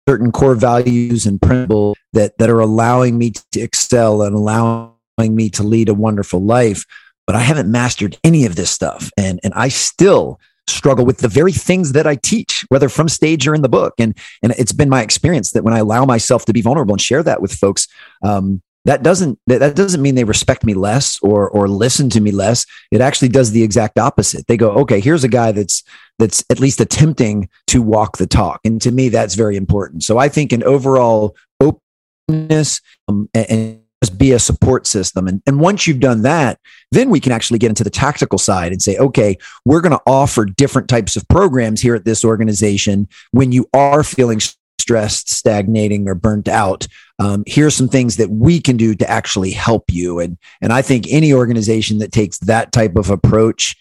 certain 0.08 0.32
core 0.32 0.54
values 0.54 1.26
and 1.26 1.40
principles 1.40 1.96
that 2.12 2.36
that 2.38 2.50
are 2.50 2.60
allowing 2.60 3.16
me 3.18 3.32
to 3.52 3.60
excel 3.60 4.22
and 4.22 4.34
allowing 4.34 4.94
me 5.18 5.48
to 5.50 5.62
lead 5.62 5.88
a 5.88 5.94
wonderful 5.94 6.42
life 6.42 6.84
but 7.26 7.36
I 7.36 7.40
haven't 7.40 7.70
mastered 7.70 8.18
any 8.22 8.44
of 8.44 8.56
this 8.56 8.70
stuff. 8.70 9.10
And, 9.16 9.40
and 9.42 9.54
I 9.54 9.68
still 9.68 10.40
struggle 10.66 11.04
with 11.04 11.18
the 11.18 11.28
very 11.28 11.52
things 11.52 11.92
that 11.92 12.06
I 12.06 12.16
teach, 12.16 12.64
whether 12.68 12.88
from 12.88 13.08
stage 13.08 13.46
or 13.46 13.54
in 13.54 13.62
the 13.62 13.68
book. 13.68 13.94
And, 13.98 14.16
and 14.42 14.52
it's 14.52 14.72
been 14.72 14.88
my 14.88 15.02
experience 15.02 15.52
that 15.52 15.64
when 15.64 15.74
I 15.74 15.78
allow 15.78 16.04
myself 16.04 16.44
to 16.46 16.52
be 16.52 16.62
vulnerable 16.62 16.94
and 16.94 17.00
share 17.00 17.22
that 17.22 17.42
with 17.42 17.52
folks, 17.52 17.86
um, 18.22 18.62
that 18.84 19.02
doesn't 19.02 19.38
that, 19.46 19.74
doesn't 19.74 20.02
mean 20.02 20.14
they 20.14 20.24
respect 20.24 20.64
me 20.64 20.74
less 20.74 21.18
or 21.20 21.48
or 21.48 21.68
listen 21.68 22.10
to 22.10 22.20
me 22.20 22.30
less. 22.30 22.66
It 22.90 23.00
actually 23.00 23.28
does 23.28 23.52
the 23.52 23.62
exact 23.62 23.98
opposite. 23.98 24.46
They 24.46 24.56
go, 24.56 24.70
okay, 24.72 25.00
here's 25.00 25.24
a 25.24 25.28
guy 25.28 25.52
that's 25.52 25.82
that's 26.18 26.44
at 26.50 26.60
least 26.60 26.80
attempting 26.80 27.48
to 27.68 27.82
walk 27.82 28.18
the 28.18 28.26
talk, 28.26 28.60
and 28.64 28.80
to 28.82 28.92
me, 28.92 29.08
that's 29.08 29.34
very 29.34 29.56
important. 29.56 30.04
So 30.04 30.18
I 30.18 30.28
think 30.28 30.52
an 30.52 30.62
overall 30.62 31.34
openness 31.60 32.80
um, 33.08 33.28
and 33.34 33.80
be 34.10 34.32
a 34.32 34.38
support 34.38 34.86
system. 34.86 35.26
And, 35.26 35.42
and 35.46 35.60
once 35.60 35.86
you've 35.86 36.00
done 36.00 36.22
that, 36.22 36.58
then 36.92 37.10
we 37.10 37.20
can 37.20 37.32
actually 37.32 37.58
get 37.58 37.70
into 37.70 37.84
the 37.84 37.90
tactical 37.90 38.38
side 38.38 38.72
and 38.72 38.82
say, 38.82 38.96
okay, 38.98 39.38
we're 39.64 39.80
going 39.80 39.92
to 39.96 40.02
offer 40.06 40.44
different 40.44 40.88
types 40.88 41.16
of 41.16 41.26
programs 41.28 41.80
here 41.80 41.94
at 41.94 42.04
this 42.04 42.24
organization 42.24 43.08
when 43.30 43.52
you 43.52 43.68
are 43.72 44.02
feeling 44.02 44.40
stressed, 44.80 45.30
stagnating, 45.30 46.08
or 46.08 46.14
burnt 46.14 46.48
out. 46.48 46.86
Um, 47.18 47.44
are 47.56 47.70
some 47.70 47.88
things 47.88 48.16
that 48.16 48.30
we 48.30 48.60
can 48.60 48.76
do 48.76 48.94
to 48.94 49.08
actually 49.08 49.52
help 49.52 49.84
you. 49.90 50.18
And, 50.18 50.36
and 50.60 50.72
I 50.72 50.82
think 50.82 51.06
any 51.08 51.32
organization 51.32 51.98
that 51.98 52.12
takes 52.12 52.38
that 52.38 52.72
type 52.72 52.96
of 52.96 53.10
approach, 53.10 53.76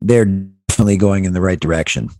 they're 0.00 0.24
definitely 0.24 0.96
going 0.96 1.24
in 1.24 1.32
the 1.32 1.40
right 1.40 1.58
direction. 1.58 2.10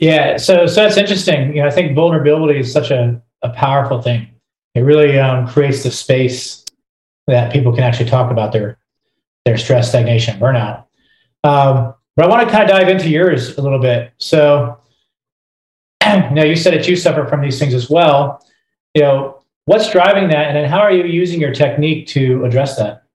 Yeah, 0.00 0.36
so 0.36 0.66
so 0.66 0.82
that's 0.82 0.96
interesting. 0.96 1.54
You 1.54 1.62
know, 1.62 1.68
I 1.68 1.70
think 1.70 1.94
vulnerability 1.94 2.58
is 2.58 2.72
such 2.72 2.90
a, 2.90 3.22
a 3.42 3.50
powerful 3.50 4.02
thing 4.02 4.28
it 4.76 4.82
really 4.82 5.18
um, 5.18 5.48
creates 5.48 5.82
the 5.82 5.90
space 5.90 6.62
that 7.26 7.50
people 7.50 7.72
can 7.72 7.82
actually 7.82 8.10
talk 8.10 8.30
about 8.30 8.52
their 8.52 8.78
their 9.46 9.56
stress, 9.56 9.88
stagnation, 9.88 10.38
burnout. 10.38 10.84
Um, 11.44 11.94
but 12.14 12.26
I 12.26 12.28
want 12.28 12.46
to 12.46 12.52
kind 12.52 12.68
of 12.68 12.76
dive 12.76 12.88
into 12.88 13.08
yours 13.08 13.56
a 13.56 13.62
little 13.62 13.78
bit. 13.78 14.12
So, 14.18 14.78
know, 16.32 16.44
you 16.44 16.56
said 16.56 16.74
that 16.74 16.88
you 16.88 16.96
suffer 16.96 17.26
from 17.26 17.40
these 17.42 17.58
things 17.58 17.74
as 17.74 17.90
well. 17.90 18.44
You 18.94 19.02
know, 19.02 19.42
what's 19.64 19.90
driving 19.90 20.28
that, 20.28 20.48
and 20.48 20.56
then 20.56 20.68
how 20.68 20.80
are 20.80 20.92
you 20.92 21.04
using 21.04 21.40
your 21.40 21.52
technique 21.52 22.06
to 22.08 22.44
address 22.44 22.76
that? 22.76 23.06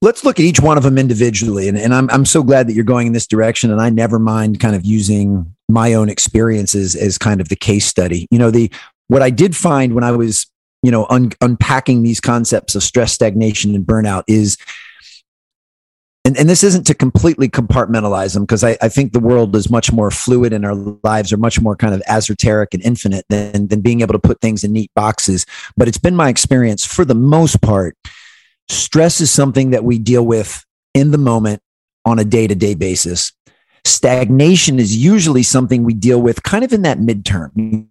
let's 0.00 0.24
look 0.24 0.38
at 0.38 0.44
each 0.44 0.60
one 0.60 0.76
of 0.76 0.84
them 0.84 0.98
individually. 0.98 1.68
And, 1.68 1.76
and 1.76 1.94
I'm, 1.94 2.08
I'm 2.10 2.24
so 2.24 2.42
glad 2.42 2.68
that 2.68 2.74
you're 2.74 2.84
going 2.84 3.06
in 3.08 3.12
this 3.12 3.26
direction. 3.26 3.70
And 3.70 3.80
I 3.80 3.90
never 3.90 4.18
mind 4.18 4.60
kind 4.60 4.76
of 4.76 4.84
using 4.84 5.54
my 5.68 5.94
own 5.94 6.08
experiences 6.08 6.94
as 6.94 7.18
kind 7.18 7.40
of 7.40 7.48
the 7.48 7.56
case 7.56 7.86
study. 7.86 8.26
You 8.30 8.38
know, 8.38 8.50
the 8.50 8.70
what 9.08 9.22
I 9.22 9.30
did 9.30 9.56
find 9.56 9.94
when 9.94 10.04
I 10.04 10.12
was, 10.12 10.46
you 10.82 10.90
know, 10.90 11.06
un- 11.10 11.32
unpacking 11.40 12.02
these 12.02 12.20
concepts 12.20 12.74
of 12.74 12.82
stress, 12.82 13.12
stagnation, 13.12 13.74
and 13.74 13.84
burnout 13.84 14.24
is, 14.28 14.56
and, 16.28 16.36
and 16.36 16.46
this 16.46 16.62
isn't 16.62 16.86
to 16.88 16.94
completely 16.94 17.48
compartmentalize 17.48 18.34
them 18.34 18.42
because 18.42 18.62
I, 18.62 18.76
I 18.82 18.90
think 18.90 19.14
the 19.14 19.18
world 19.18 19.56
is 19.56 19.70
much 19.70 19.90
more 19.90 20.10
fluid 20.10 20.52
and 20.52 20.66
our 20.66 20.74
lives 20.74 21.32
are 21.32 21.38
much 21.38 21.58
more 21.58 21.74
kind 21.74 21.94
of 21.94 22.02
esoteric 22.06 22.74
and 22.74 22.82
infinite 22.82 23.24
than, 23.30 23.68
than 23.68 23.80
being 23.80 24.02
able 24.02 24.12
to 24.12 24.18
put 24.18 24.42
things 24.42 24.62
in 24.62 24.74
neat 24.74 24.90
boxes. 24.94 25.46
But 25.78 25.88
it's 25.88 25.96
been 25.96 26.14
my 26.14 26.28
experience 26.28 26.84
for 26.84 27.06
the 27.06 27.14
most 27.14 27.62
part, 27.62 27.96
stress 28.68 29.22
is 29.22 29.30
something 29.30 29.70
that 29.70 29.84
we 29.84 29.98
deal 29.98 30.26
with 30.26 30.66
in 30.92 31.12
the 31.12 31.18
moment 31.18 31.62
on 32.04 32.18
a 32.18 32.26
day 32.26 32.46
to 32.46 32.54
day 32.54 32.74
basis. 32.74 33.32
Stagnation 33.86 34.78
is 34.78 34.94
usually 34.94 35.42
something 35.42 35.82
we 35.82 35.94
deal 35.94 36.20
with 36.20 36.42
kind 36.42 36.62
of 36.62 36.74
in 36.74 36.82
that 36.82 36.98
midterm 36.98 37.88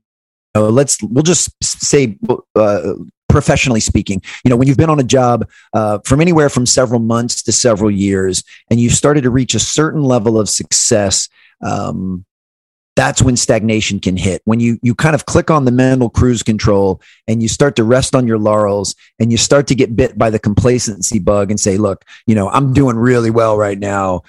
know, 0.58 0.70
let's 0.70 1.01
we'll 1.01 1.24
just 1.24 1.51
say 1.63 2.17
uh, 2.56 2.94
professionally 3.29 3.79
speaking 3.79 4.22
you 4.43 4.50
know 4.50 4.55
when 4.55 4.67
you've 4.67 4.77
been 4.77 4.89
on 4.89 5.00
a 5.00 5.03
job 5.03 5.48
uh, 5.74 6.00
from 6.05 6.22
anywhere 6.22 6.50
from 6.50 6.65
several 6.65 7.00
months 7.00 7.43
to 7.43 7.51
several 7.51 7.91
years 7.91 8.43
and 8.69 8.79
you've 8.79 8.93
started 8.93 9.22
to 9.22 9.29
reach 9.29 9.53
a 9.53 9.60
certain 9.60 10.01
level 10.01 10.39
of 10.39 10.50
success 10.50 11.29
um, 11.62 12.25
that's 12.96 13.22
when 13.22 13.38
stagnation 13.38 14.00
can 14.00 14.17
hit 14.17 14.41
when 14.46 14.60
you 14.60 14.79
you 14.81 14.96
kind 14.96 15.15
of 15.15 15.25
click 15.25 15.51
on 15.51 15.65
the 15.65 15.72
mental 15.72 16.10
cruise 16.10 16.41
control 16.41 17.01
and 17.27 17.41
you 17.41 17.48
start 17.48 17.75
to 17.75 17.84
rest 17.84 18.15
on 18.15 18.27
your 18.27 18.39
laurels 18.39 18.96
and 19.19 19.31
you 19.31 19.38
start 19.38 19.67
to 19.67 19.75
get 19.75 19.96
bit 19.96 20.17
by 20.17 20.29
the 20.29 20.39
complacency 20.39 21.19
bug 21.19 21.51
and 21.51 21.60
say 21.60 21.77
look 21.77 22.05
you 22.25 22.36
know 22.36 22.50
i'm 22.50 22.74
doing 22.74 22.96
really 22.96 23.29
well 23.29 23.57
right 23.57 23.79
now 23.79 24.22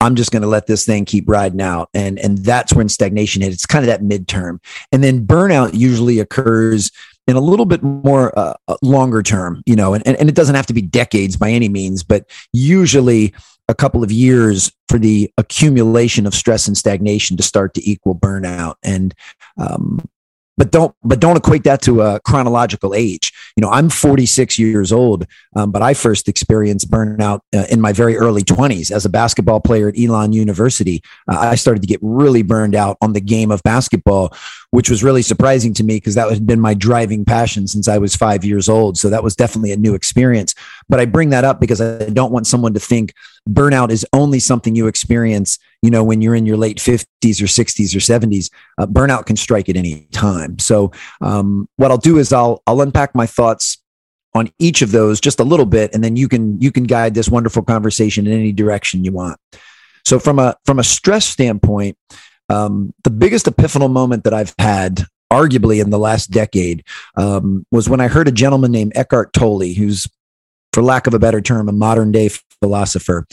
I'm 0.00 0.14
just 0.14 0.32
going 0.32 0.42
to 0.42 0.48
let 0.48 0.66
this 0.66 0.86
thing 0.86 1.04
keep 1.04 1.28
riding 1.28 1.60
out. 1.60 1.90
And, 1.92 2.18
and 2.18 2.38
that's 2.38 2.72
when 2.72 2.88
stagnation 2.88 3.42
hits. 3.42 3.54
It's 3.54 3.66
kind 3.66 3.84
of 3.84 3.88
that 3.88 4.00
midterm. 4.00 4.58
And 4.92 5.04
then 5.04 5.26
burnout 5.26 5.74
usually 5.74 6.20
occurs 6.20 6.90
in 7.26 7.36
a 7.36 7.40
little 7.40 7.66
bit 7.66 7.82
more 7.82 8.36
uh, 8.38 8.54
uh, 8.68 8.76
longer 8.82 9.22
term, 9.22 9.62
you 9.66 9.76
know, 9.76 9.94
and, 9.94 10.06
and 10.06 10.28
it 10.28 10.34
doesn't 10.34 10.54
have 10.54 10.66
to 10.66 10.74
be 10.74 10.82
decades 10.82 11.36
by 11.36 11.50
any 11.50 11.68
means, 11.68 12.02
but 12.02 12.28
usually 12.52 13.32
a 13.68 13.74
couple 13.74 14.02
of 14.02 14.10
years 14.10 14.72
for 14.88 14.98
the 14.98 15.32
accumulation 15.38 16.26
of 16.26 16.34
stress 16.34 16.66
and 16.66 16.76
stagnation 16.76 17.36
to 17.36 17.42
start 17.42 17.74
to 17.74 17.88
equal 17.88 18.16
burnout. 18.16 18.74
And 18.82 19.14
um, 19.56 20.00
but 20.60 20.70
don't 20.70 20.94
but 21.02 21.20
don't 21.20 21.38
equate 21.38 21.64
that 21.64 21.80
to 21.80 22.02
a 22.02 22.20
chronological 22.20 22.94
age 22.94 23.32
you 23.56 23.62
know 23.62 23.70
i'm 23.70 23.88
46 23.88 24.58
years 24.58 24.92
old 24.92 25.26
um, 25.56 25.72
but 25.72 25.80
i 25.80 25.94
first 25.94 26.28
experienced 26.28 26.90
burnout 26.90 27.40
uh, 27.54 27.64
in 27.70 27.80
my 27.80 27.94
very 27.94 28.18
early 28.18 28.42
20s 28.42 28.90
as 28.90 29.06
a 29.06 29.08
basketball 29.08 29.60
player 29.60 29.88
at 29.88 29.98
elon 29.98 30.34
university 30.34 31.02
uh, 31.32 31.38
i 31.38 31.54
started 31.54 31.80
to 31.80 31.88
get 31.88 31.98
really 32.02 32.42
burned 32.42 32.74
out 32.74 32.98
on 33.00 33.14
the 33.14 33.22
game 33.22 33.50
of 33.50 33.62
basketball 33.62 34.34
which 34.70 34.88
was 34.88 35.02
really 35.02 35.22
surprising 35.22 35.74
to 35.74 35.84
me 35.84 35.96
because 35.96 36.14
that 36.14 36.30
had 36.30 36.46
been 36.46 36.60
my 36.60 36.74
driving 36.74 37.24
passion 37.24 37.66
since 37.66 37.88
I 37.88 37.98
was 37.98 38.14
five 38.14 38.44
years 38.44 38.68
old. 38.68 38.96
So 38.96 39.10
that 39.10 39.24
was 39.24 39.34
definitely 39.34 39.72
a 39.72 39.76
new 39.76 39.94
experience. 39.94 40.54
But 40.88 41.00
I 41.00 41.06
bring 41.06 41.30
that 41.30 41.44
up 41.44 41.60
because 41.60 41.80
I 41.80 42.08
don't 42.10 42.32
want 42.32 42.46
someone 42.46 42.74
to 42.74 42.80
think 42.80 43.12
burnout 43.48 43.90
is 43.90 44.06
only 44.12 44.38
something 44.38 44.76
you 44.76 44.86
experience, 44.86 45.58
you 45.82 45.90
know, 45.90 46.04
when 46.04 46.22
you're 46.22 46.36
in 46.36 46.46
your 46.46 46.56
late 46.56 46.78
50s 46.78 47.04
or 47.42 47.46
60s 47.46 47.94
or 47.94 47.98
70s. 47.98 48.50
Uh, 48.78 48.86
burnout 48.86 49.26
can 49.26 49.36
strike 49.36 49.68
at 49.68 49.76
any 49.76 50.06
time. 50.12 50.58
So 50.60 50.92
um, 51.20 51.68
what 51.76 51.90
I'll 51.90 51.98
do 51.98 52.18
is 52.18 52.32
I'll 52.32 52.62
I'll 52.66 52.80
unpack 52.80 53.14
my 53.14 53.26
thoughts 53.26 53.78
on 54.34 54.48
each 54.60 54.82
of 54.82 54.92
those 54.92 55.20
just 55.20 55.40
a 55.40 55.44
little 55.44 55.66
bit, 55.66 55.92
and 55.92 56.04
then 56.04 56.14
you 56.14 56.28
can 56.28 56.60
you 56.60 56.70
can 56.70 56.84
guide 56.84 57.14
this 57.14 57.28
wonderful 57.28 57.62
conversation 57.62 58.26
in 58.28 58.32
any 58.32 58.52
direction 58.52 59.04
you 59.04 59.10
want. 59.10 59.36
So 60.04 60.18
from 60.18 60.38
a 60.38 60.56
from 60.64 60.78
a 60.78 60.84
stress 60.84 61.26
standpoint, 61.26 61.96
um, 62.50 62.92
the 63.04 63.10
biggest 63.10 63.46
epiphanal 63.46 63.90
moment 63.90 64.24
that 64.24 64.34
I've 64.34 64.54
had, 64.58 65.04
arguably 65.32 65.80
in 65.80 65.90
the 65.90 65.98
last 65.98 66.30
decade, 66.30 66.84
um, 67.16 67.64
was 67.70 67.88
when 67.88 68.00
I 68.00 68.08
heard 68.08 68.26
a 68.26 68.32
gentleman 68.32 68.72
named 68.72 68.92
Eckhart 68.96 69.32
Tolle, 69.32 69.72
who's, 69.74 70.08
for 70.72 70.82
lack 70.82 71.06
of 71.06 71.14
a 71.14 71.18
better 71.18 71.40
term, 71.40 71.68
a 71.68 71.72
modern 71.72 72.10
day 72.10 72.28
philosopher. 72.60 73.26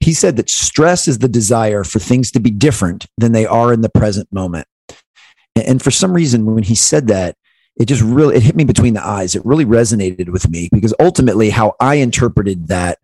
He 0.00 0.12
said 0.12 0.36
that 0.36 0.50
stress 0.50 1.06
is 1.06 1.18
the 1.18 1.28
desire 1.28 1.84
for 1.84 2.00
things 2.00 2.32
to 2.32 2.40
be 2.40 2.50
different 2.50 3.06
than 3.16 3.32
they 3.32 3.46
are 3.46 3.72
in 3.72 3.80
the 3.80 3.88
present 3.88 4.30
moment. 4.32 4.66
And 5.54 5.80
for 5.80 5.92
some 5.92 6.12
reason, 6.12 6.44
when 6.44 6.64
he 6.64 6.74
said 6.74 7.06
that, 7.06 7.36
it 7.76 7.86
just 7.86 8.02
really 8.02 8.36
it 8.36 8.42
hit 8.42 8.56
me 8.56 8.64
between 8.64 8.94
the 8.94 9.06
eyes. 9.06 9.36
It 9.36 9.46
really 9.46 9.64
resonated 9.64 10.30
with 10.30 10.48
me 10.48 10.68
because 10.72 10.94
ultimately, 10.98 11.50
how 11.50 11.74
I 11.80 11.96
interpreted 11.96 12.68
that 12.68 12.98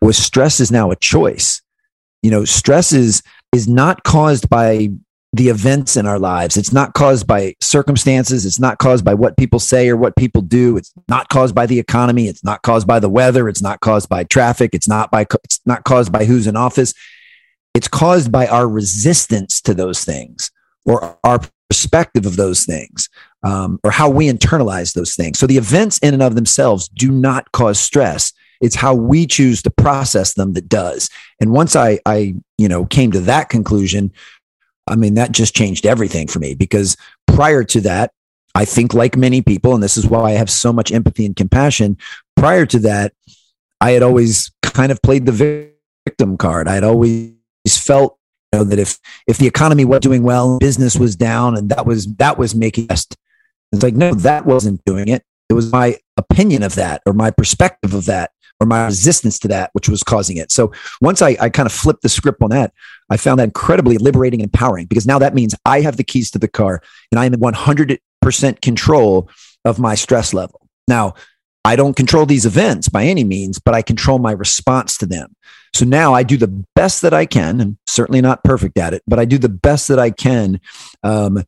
was 0.00 0.16
stress 0.16 0.60
is 0.60 0.70
now 0.70 0.90
a 0.90 0.96
choice. 0.96 1.60
You 2.22 2.30
know, 2.30 2.44
stress 2.44 2.92
is 2.92 3.22
is 3.52 3.68
not 3.68 4.02
caused 4.04 4.48
by 4.48 4.88
the 5.34 5.48
events 5.48 5.96
in 5.96 6.06
our 6.06 6.18
lives. 6.18 6.56
It's 6.56 6.72
not 6.72 6.92
caused 6.92 7.26
by 7.26 7.54
circumstances. 7.60 8.44
It's 8.44 8.60
not 8.60 8.78
caused 8.78 9.04
by 9.04 9.14
what 9.14 9.36
people 9.38 9.58
say 9.58 9.88
or 9.88 9.96
what 9.96 10.14
people 10.16 10.42
do. 10.42 10.76
It's 10.76 10.92
not 11.08 11.28
caused 11.30 11.54
by 11.54 11.64
the 11.64 11.78
economy. 11.78 12.26
It's 12.28 12.44
not 12.44 12.62
caused 12.62 12.86
by 12.86 12.98
the 12.98 13.08
weather. 13.08 13.48
It's 13.48 13.62
not 13.62 13.80
caused 13.80 14.10
by 14.10 14.24
traffic. 14.24 14.70
It's 14.74 14.88
not 14.88 15.10
by 15.10 15.26
it's 15.44 15.60
not 15.64 15.84
caused 15.84 16.12
by 16.12 16.26
who's 16.26 16.46
in 16.46 16.56
office. 16.56 16.92
It's 17.74 17.88
caused 17.88 18.30
by 18.30 18.46
our 18.46 18.68
resistance 18.68 19.62
to 19.62 19.72
those 19.72 20.04
things 20.04 20.50
or 20.84 21.18
our 21.24 21.40
perspective 21.70 22.26
of 22.26 22.36
those 22.36 22.66
things 22.66 23.08
um, 23.42 23.80
or 23.82 23.90
how 23.90 24.10
we 24.10 24.28
internalize 24.28 24.92
those 24.92 25.14
things. 25.14 25.38
So 25.38 25.46
the 25.46 25.56
events 25.56 25.98
in 25.98 26.12
and 26.12 26.22
of 26.22 26.34
themselves 26.34 26.88
do 26.88 27.10
not 27.10 27.50
cause 27.52 27.78
stress. 27.78 28.34
It's 28.62 28.76
how 28.76 28.94
we 28.94 29.26
choose 29.26 29.60
to 29.62 29.70
process 29.70 30.34
them 30.34 30.54
that 30.54 30.68
does. 30.68 31.10
And 31.40 31.52
once 31.52 31.76
I, 31.76 31.98
I, 32.06 32.34
you 32.56 32.68
know, 32.68 32.86
came 32.86 33.12
to 33.12 33.20
that 33.20 33.50
conclusion, 33.50 34.12
I 34.86 34.96
mean, 34.96 35.14
that 35.14 35.32
just 35.32 35.54
changed 35.54 35.84
everything 35.84 36.28
for 36.28 36.38
me 36.38 36.54
because 36.54 36.96
prior 37.26 37.64
to 37.64 37.80
that, 37.82 38.12
I 38.54 38.64
think 38.64 38.94
like 38.94 39.16
many 39.16 39.42
people, 39.42 39.74
and 39.74 39.82
this 39.82 39.96
is 39.96 40.06
why 40.06 40.30
I 40.30 40.32
have 40.32 40.50
so 40.50 40.72
much 40.72 40.92
empathy 40.92 41.26
and 41.26 41.36
compassion. 41.36 41.96
Prior 42.36 42.66
to 42.66 42.78
that, 42.80 43.12
I 43.80 43.92
had 43.92 44.02
always 44.02 44.50
kind 44.62 44.92
of 44.92 45.00
played 45.02 45.26
the 45.26 45.72
victim 46.06 46.36
card. 46.36 46.68
I 46.68 46.74
had 46.74 46.84
always 46.84 47.32
felt 47.66 48.18
you 48.52 48.60
know, 48.60 48.64
that 48.64 48.78
if 48.78 48.98
if 49.26 49.38
the 49.38 49.46
economy 49.46 49.84
was 49.84 50.00
doing 50.00 50.22
well, 50.22 50.58
business 50.58 50.96
was 50.96 51.16
down, 51.16 51.56
and 51.56 51.70
that 51.70 51.86
was 51.86 52.06
that 52.16 52.38
was 52.38 52.54
making 52.54 52.90
us. 52.90 53.06
It's 53.72 53.82
like 53.82 53.94
no, 53.94 54.14
that 54.14 54.44
wasn't 54.44 54.84
doing 54.84 55.08
it. 55.08 55.24
It 55.48 55.54
was 55.54 55.72
my 55.72 55.98
opinion 56.16 56.62
of 56.62 56.74
that, 56.74 57.02
or 57.06 57.12
my 57.14 57.30
perspective 57.30 57.94
of 57.94 58.04
that, 58.06 58.30
or 58.62 58.66
my 58.66 58.86
resistance 58.86 59.38
to 59.40 59.48
that, 59.48 59.70
which 59.72 59.88
was 59.88 60.02
causing 60.02 60.36
it. 60.36 60.52
So 60.52 60.72
once 61.00 61.20
I, 61.20 61.36
I 61.40 61.48
kind 61.48 61.66
of 61.66 61.72
flipped 61.72 62.02
the 62.02 62.08
script 62.08 62.40
on 62.42 62.50
that, 62.50 62.72
I 63.10 63.16
found 63.16 63.40
that 63.40 63.44
incredibly 63.44 63.98
liberating 63.98 64.40
and 64.40 64.46
empowering 64.46 64.86
because 64.86 65.06
now 65.06 65.18
that 65.18 65.34
means 65.34 65.54
I 65.66 65.80
have 65.80 65.96
the 65.96 66.04
keys 66.04 66.30
to 66.30 66.38
the 66.38 66.48
car 66.48 66.80
and 67.10 67.18
I 67.18 67.26
am 67.26 67.34
in 67.34 67.40
100% 67.40 68.60
control 68.62 69.28
of 69.64 69.78
my 69.78 69.96
stress 69.96 70.32
level. 70.32 70.60
Now, 70.86 71.14
I 71.64 71.76
don't 71.76 71.96
control 71.96 72.26
these 72.26 72.46
events 72.46 72.88
by 72.88 73.04
any 73.04 73.24
means, 73.24 73.58
but 73.58 73.74
I 73.74 73.82
control 73.82 74.18
my 74.18 74.32
response 74.32 74.96
to 74.98 75.06
them. 75.06 75.34
So 75.74 75.84
now 75.84 76.12
I 76.12 76.22
do 76.22 76.36
the 76.36 76.64
best 76.74 77.02
that 77.02 77.14
I 77.14 77.24
can, 77.24 77.60
and 77.60 77.78
certainly 77.86 78.20
not 78.20 78.44
perfect 78.44 78.78
at 78.78 78.94
it, 78.94 79.02
but 79.06 79.18
I 79.18 79.24
do 79.24 79.38
the 79.38 79.48
best 79.48 79.88
that 79.88 79.98
I 79.98 80.10
can 80.10 80.60
um, 81.02 81.44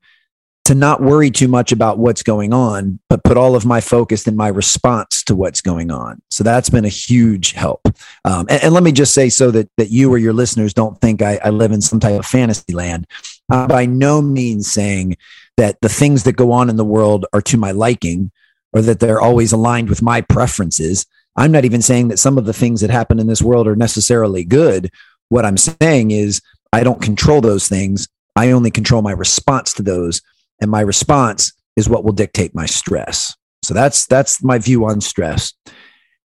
to 0.64 0.74
not 0.74 1.02
worry 1.02 1.30
too 1.30 1.46
much 1.46 1.72
about 1.72 1.98
what's 1.98 2.22
going 2.22 2.54
on, 2.54 2.98
but 3.10 3.22
put 3.22 3.36
all 3.36 3.54
of 3.54 3.66
my 3.66 3.80
focus 3.80 4.26
in 4.26 4.34
my 4.34 4.48
response 4.48 5.22
to 5.24 5.34
what's 5.34 5.60
going 5.60 5.90
on. 5.90 6.22
So 6.30 6.42
that's 6.42 6.70
been 6.70 6.86
a 6.86 6.90
huge 6.90 7.52
help. 7.52 7.86
Um, 8.24 8.46
and, 8.48 8.62
and, 8.64 8.74
let 8.74 8.82
me 8.82 8.90
just 8.90 9.12
say 9.12 9.28
so 9.28 9.50
that, 9.50 9.68
that 9.76 9.90
you 9.90 10.10
or 10.10 10.16
your 10.16 10.32
listeners 10.32 10.72
don't 10.72 10.98
think 11.02 11.20
I, 11.20 11.38
I 11.44 11.50
live 11.50 11.72
in 11.72 11.82
some 11.82 12.00
type 12.00 12.18
of 12.18 12.24
fantasy 12.24 12.72
land. 12.72 13.06
Uh, 13.52 13.66
by 13.66 13.84
no 13.84 14.22
means 14.22 14.72
saying 14.72 15.18
that 15.58 15.78
the 15.82 15.88
things 15.88 16.22
that 16.22 16.36
go 16.36 16.50
on 16.50 16.70
in 16.70 16.76
the 16.76 16.84
world 16.84 17.26
are 17.34 17.42
to 17.42 17.58
my 17.58 17.70
liking 17.72 18.32
or 18.72 18.80
that 18.80 19.00
they're 19.00 19.20
always 19.20 19.52
aligned 19.52 19.90
with 19.90 20.00
my 20.00 20.22
preferences. 20.22 21.04
I'm 21.36 21.52
not 21.52 21.66
even 21.66 21.82
saying 21.82 22.08
that 22.08 22.18
some 22.18 22.38
of 22.38 22.46
the 22.46 22.54
things 22.54 22.80
that 22.80 22.90
happen 22.90 23.18
in 23.18 23.26
this 23.26 23.42
world 23.42 23.68
are 23.68 23.76
necessarily 23.76 24.44
good. 24.44 24.90
What 25.28 25.44
I'm 25.44 25.58
saying 25.58 26.10
is 26.10 26.40
I 26.72 26.84
don't 26.84 27.02
control 27.02 27.42
those 27.42 27.68
things. 27.68 28.08
I 28.34 28.50
only 28.50 28.70
control 28.70 29.02
my 29.02 29.12
response 29.12 29.74
to 29.74 29.82
those. 29.82 30.22
And 30.64 30.70
my 30.70 30.80
response 30.80 31.52
is 31.76 31.90
what 31.90 32.04
will 32.04 32.14
dictate 32.14 32.54
my 32.54 32.64
stress. 32.64 33.36
So 33.62 33.74
that's 33.74 34.06
that's 34.06 34.42
my 34.42 34.56
view 34.56 34.86
on 34.86 35.02
stress. 35.02 35.52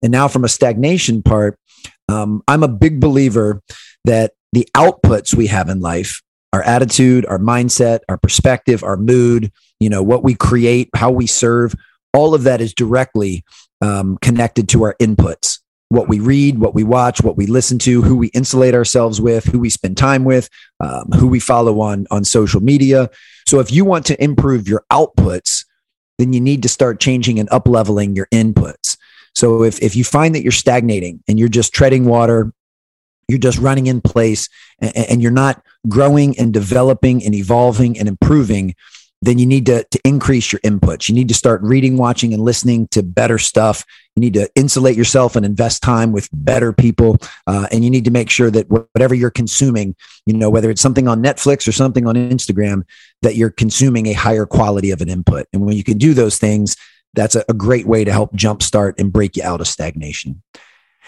And 0.02 0.10
now 0.10 0.28
from 0.28 0.44
a 0.44 0.48
stagnation 0.48 1.22
part, 1.22 1.58
um, 2.08 2.42
I'm 2.48 2.62
a 2.62 2.68
big 2.68 3.00
believer 3.00 3.60
that 4.06 4.32
the 4.54 4.66
outputs 4.74 5.34
we 5.34 5.48
have 5.48 5.68
in 5.68 5.80
life, 5.80 6.22
our 6.54 6.62
attitude, 6.62 7.26
our 7.26 7.38
mindset, 7.38 7.98
our 8.08 8.16
perspective, 8.16 8.82
our 8.82 8.96
mood, 8.96 9.52
you 9.78 9.90
know, 9.90 10.02
what 10.02 10.24
we 10.24 10.34
create, 10.34 10.88
how 10.96 11.10
we 11.10 11.26
serve, 11.26 11.74
all 12.14 12.32
of 12.34 12.44
that 12.44 12.62
is 12.62 12.72
directly 12.72 13.44
um, 13.82 14.16
connected 14.22 14.70
to 14.70 14.84
our 14.84 14.96
inputs 15.02 15.58
what 15.90 16.08
we 16.08 16.20
read, 16.20 16.58
what 16.58 16.74
we 16.74 16.84
watch, 16.84 17.20
what 17.20 17.36
we 17.36 17.46
listen 17.46 17.78
to, 17.80 18.00
who 18.00 18.16
we 18.16 18.28
insulate 18.28 18.74
ourselves 18.74 19.20
with, 19.20 19.44
who 19.46 19.58
we 19.58 19.68
spend 19.68 19.96
time 19.96 20.24
with, 20.24 20.48
um, 20.78 21.10
who 21.16 21.26
we 21.26 21.40
follow 21.40 21.80
on 21.80 22.06
on 22.10 22.24
social 22.24 22.60
media. 22.60 23.10
So 23.46 23.58
if 23.58 23.72
you 23.72 23.84
want 23.84 24.06
to 24.06 24.22
improve 24.22 24.68
your 24.68 24.84
outputs, 24.90 25.64
then 26.18 26.32
you 26.32 26.40
need 26.40 26.62
to 26.62 26.68
start 26.68 27.00
changing 27.00 27.40
and 27.40 27.48
up 27.50 27.66
leveling 27.66 28.14
your 28.14 28.28
inputs. 28.32 28.96
So 29.34 29.64
if 29.64 29.82
if 29.82 29.96
you 29.96 30.04
find 30.04 30.34
that 30.34 30.42
you're 30.42 30.52
stagnating 30.52 31.22
and 31.28 31.38
you're 31.38 31.48
just 31.48 31.74
treading 31.74 32.04
water, 32.04 32.52
you're 33.28 33.38
just 33.38 33.58
running 33.58 33.88
in 33.88 34.00
place 34.00 34.48
and, 34.78 34.96
and 34.96 35.22
you're 35.22 35.32
not 35.32 35.60
growing 35.88 36.38
and 36.38 36.52
developing 36.52 37.24
and 37.24 37.34
evolving 37.34 37.98
and 37.98 38.06
improving, 38.08 38.76
then 39.22 39.38
you 39.38 39.46
need 39.46 39.66
to, 39.66 39.84
to 39.84 40.00
increase 40.04 40.50
your 40.50 40.60
inputs. 40.60 41.08
You 41.08 41.14
need 41.14 41.28
to 41.28 41.34
start 41.34 41.60
reading, 41.62 41.98
watching, 41.98 42.32
and 42.32 42.42
listening 42.42 42.88
to 42.88 43.02
better 43.02 43.38
stuff. 43.38 43.84
You 44.16 44.20
need 44.20 44.34
to 44.34 44.48
insulate 44.54 44.96
yourself 44.96 45.36
and 45.36 45.44
invest 45.44 45.82
time 45.82 46.12
with 46.12 46.28
better 46.32 46.72
people. 46.72 47.18
Uh, 47.46 47.66
and 47.70 47.84
you 47.84 47.90
need 47.90 48.06
to 48.06 48.10
make 48.10 48.30
sure 48.30 48.50
that 48.50 48.68
whatever 48.70 49.14
you're 49.14 49.30
consuming, 49.30 49.94
you 50.24 50.34
know, 50.34 50.48
whether 50.48 50.70
it's 50.70 50.80
something 50.80 51.06
on 51.06 51.22
Netflix 51.22 51.68
or 51.68 51.72
something 51.72 52.06
on 52.06 52.14
Instagram, 52.14 52.84
that 53.20 53.36
you're 53.36 53.50
consuming 53.50 54.06
a 54.06 54.14
higher 54.14 54.46
quality 54.46 54.90
of 54.90 55.02
an 55.02 55.10
input. 55.10 55.46
And 55.52 55.66
when 55.66 55.76
you 55.76 55.84
can 55.84 55.98
do 55.98 56.14
those 56.14 56.38
things, 56.38 56.76
that's 57.12 57.36
a, 57.36 57.44
a 57.48 57.54
great 57.54 57.86
way 57.86 58.04
to 58.04 58.12
help 58.12 58.32
jumpstart 58.32 58.98
and 58.98 59.12
break 59.12 59.36
you 59.36 59.42
out 59.42 59.60
of 59.60 59.68
stagnation. 59.68 60.42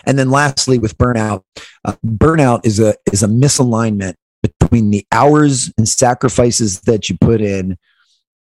And 0.04 0.18
then 0.18 0.30
lastly, 0.30 0.78
with 0.78 0.98
burnout, 0.98 1.44
uh, 1.84 1.94
burnout 2.04 2.66
is 2.66 2.80
a 2.80 2.94
is 3.12 3.22
a 3.22 3.28
misalignment 3.28 4.14
between 4.42 4.90
the 4.90 5.06
hours 5.12 5.72
and 5.78 5.88
sacrifices 5.88 6.80
that 6.80 7.08
you 7.08 7.16
put 7.20 7.40
in 7.40 7.78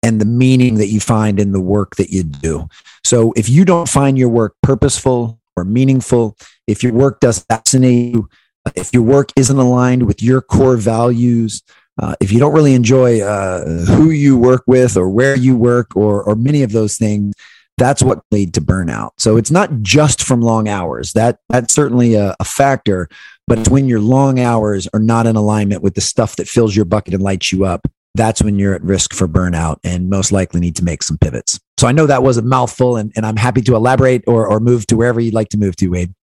and 0.06 0.20
the 0.20 0.24
meaning 0.24 0.76
that 0.76 0.86
you 0.86 1.00
find 1.00 1.40
in 1.40 1.50
the 1.50 1.60
work 1.60 1.96
that 1.96 2.10
you 2.10 2.22
do. 2.22 2.68
So 3.04 3.32
if 3.32 3.48
you 3.48 3.64
don't 3.64 3.88
find 3.88 4.16
your 4.16 4.28
work 4.28 4.54
purposeful 4.62 5.40
or 5.56 5.64
meaningful, 5.64 6.36
if 6.68 6.84
your 6.84 6.92
work 6.92 7.18
doesn't 7.18 7.46
fascinate 7.48 8.14
you, 8.14 8.28
if 8.76 8.92
your 8.92 9.02
work 9.02 9.30
isn't 9.34 9.58
aligned 9.58 10.06
with 10.06 10.22
your 10.22 10.40
core 10.40 10.76
values, 10.76 11.62
uh, 12.00 12.14
if 12.20 12.30
you 12.30 12.38
don't 12.38 12.54
really 12.54 12.74
enjoy 12.74 13.20
uh, 13.20 13.64
who 13.86 14.10
you 14.10 14.38
work 14.38 14.62
with 14.68 14.96
or 14.96 15.08
where 15.08 15.36
you 15.36 15.56
work 15.56 15.96
or, 15.96 16.22
or 16.22 16.36
many 16.36 16.62
of 16.62 16.70
those 16.70 16.96
things, 16.96 17.34
that's 17.76 18.02
what 18.02 18.22
lead 18.30 18.54
to 18.54 18.60
burnout. 18.60 19.10
So 19.18 19.36
it's 19.36 19.50
not 19.50 19.82
just 19.82 20.22
from 20.22 20.40
long 20.40 20.68
hours. 20.68 21.12
That 21.14 21.38
that's 21.48 21.74
certainly 21.74 22.14
a, 22.14 22.36
a 22.38 22.44
factor, 22.44 23.08
but 23.48 23.58
it's 23.58 23.68
when 23.68 23.88
your 23.88 24.00
long 24.00 24.38
hours 24.38 24.88
are 24.94 25.00
not 25.00 25.26
in 25.26 25.36
alignment 25.36 25.82
with 25.82 25.94
the 25.94 26.00
stuff 26.00 26.36
that 26.36 26.48
fills 26.48 26.76
your 26.76 26.84
bucket 26.84 27.12
and 27.12 27.22
lights 27.22 27.52
you 27.52 27.64
up 27.64 27.86
that's 28.16 28.42
when 28.42 28.58
you're 28.58 28.74
at 28.74 28.82
risk 28.82 29.12
for 29.12 29.28
burnout 29.28 29.78
and 29.84 30.10
most 30.10 30.32
likely 30.32 30.60
need 30.60 30.76
to 30.76 30.84
make 30.84 31.02
some 31.02 31.18
pivots. 31.18 31.60
So 31.78 31.86
I 31.86 31.92
know 31.92 32.06
that 32.06 32.22
was 32.22 32.36
a 32.36 32.42
mouthful 32.42 32.96
and, 32.96 33.12
and 33.16 33.26
I'm 33.26 33.36
happy 33.36 33.60
to 33.62 33.76
elaborate 33.76 34.24
or, 34.26 34.46
or 34.46 34.60
move 34.60 34.86
to 34.88 34.96
wherever 34.96 35.20
you'd 35.20 35.34
like 35.34 35.50
to 35.50 35.58
move 35.58 35.76
to, 35.76 35.88
Wade. 35.88 36.14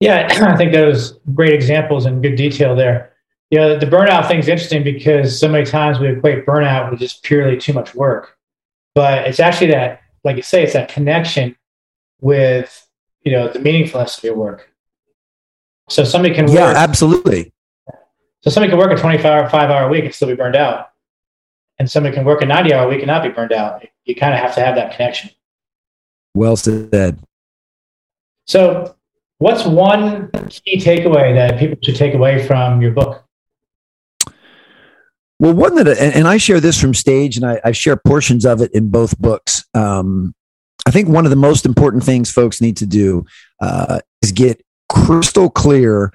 Yeah, 0.00 0.26
I 0.30 0.56
think 0.56 0.72
those 0.72 1.18
great 1.34 1.52
examples 1.52 2.06
and 2.06 2.22
good 2.22 2.36
detail 2.36 2.74
there. 2.74 3.12
You 3.50 3.58
know, 3.58 3.78
the 3.78 3.86
burnout 3.86 4.28
thing 4.28 4.38
is 4.38 4.48
interesting 4.48 4.82
because 4.82 5.38
so 5.38 5.48
many 5.48 5.66
times 5.66 5.98
we 5.98 6.08
equate 6.08 6.46
burnout 6.46 6.90
with 6.90 7.00
just 7.00 7.22
purely 7.22 7.58
too 7.58 7.72
much 7.74 7.94
work. 7.94 8.36
But 8.94 9.26
it's 9.26 9.40
actually 9.40 9.72
that, 9.72 10.00
like 10.24 10.36
you 10.36 10.42
say, 10.42 10.62
it's 10.62 10.72
that 10.72 10.88
connection 10.88 11.56
with, 12.20 12.86
you 13.22 13.32
know, 13.32 13.48
the 13.48 13.58
meaningfulness 13.58 14.18
of 14.18 14.24
your 14.24 14.34
work. 14.34 14.70
So 15.90 16.04
somebody 16.04 16.34
can 16.34 16.46
work 16.46 16.54
Yeah, 16.54 16.68
work, 16.68 16.76
absolutely. 16.76 17.52
So 18.40 18.50
somebody 18.50 18.70
can 18.70 18.78
work 18.78 18.90
a 18.90 19.00
25 19.00 19.50
five 19.50 19.70
hour 19.70 19.88
week 19.90 20.04
and 20.04 20.14
still 20.14 20.28
be 20.28 20.34
burned 20.34 20.56
out 20.56 20.91
and 21.78 21.90
somebody 21.90 22.14
can 22.14 22.24
work 22.24 22.42
a 22.42 22.46
90 22.46 22.72
hour 22.72 22.88
week 22.88 22.98
and 22.98 23.06
not 23.06 23.22
be 23.22 23.28
burned 23.28 23.52
out. 23.52 23.84
You 24.04 24.14
kind 24.14 24.34
of 24.34 24.40
have 24.40 24.54
to 24.54 24.60
have 24.60 24.74
that 24.76 24.92
connection. 24.92 25.30
Well 26.34 26.56
said. 26.56 27.20
So, 28.46 28.96
what's 29.38 29.64
one 29.64 30.30
key 30.48 30.78
takeaway 30.78 31.34
that 31.34 31.58
people 31.58 31.78
should 31.82 31.96
take 31.96 32.14
away 32.14 32.46
from 32.46 32.82
your 32.82 32.92
book? 32.92 33.24
Well, 35.38 35.54
one 35.54 35.74
that, 35.74 35.98
and 35.98 36.28
I 36.28 36.36
share 36.36 36.60
this 36.60 36.80
from 36.80 36.94
stage, 36.94 37.36
and 37.36 37.44
I, 37.44 37.60
I 37.64 37.72
share 37.72 37.96
portions 37.96 38.46
of 38.46 38.60
it 38.60 38.72
in 38.72 38.90
both 38.90 39.18
books. 39.18 39.64
Um, 39.74 40.34
I 40.86 40.90
think 40.90 41.08
one 41.08 41.24
of 41.24 41.30
the 41.30 41.36
most 41.36 41.66
important 41.66 42.04
things 42.04 42.30
folks 42.30 42.60
need 42.60 42.76
to 42.78 42.86
do 42.86 43.26
uh, 43.60 44.00
is 44.22 44.32
get 44.32 44.64
crystal 44.88 45.50
clear 45.50 46.12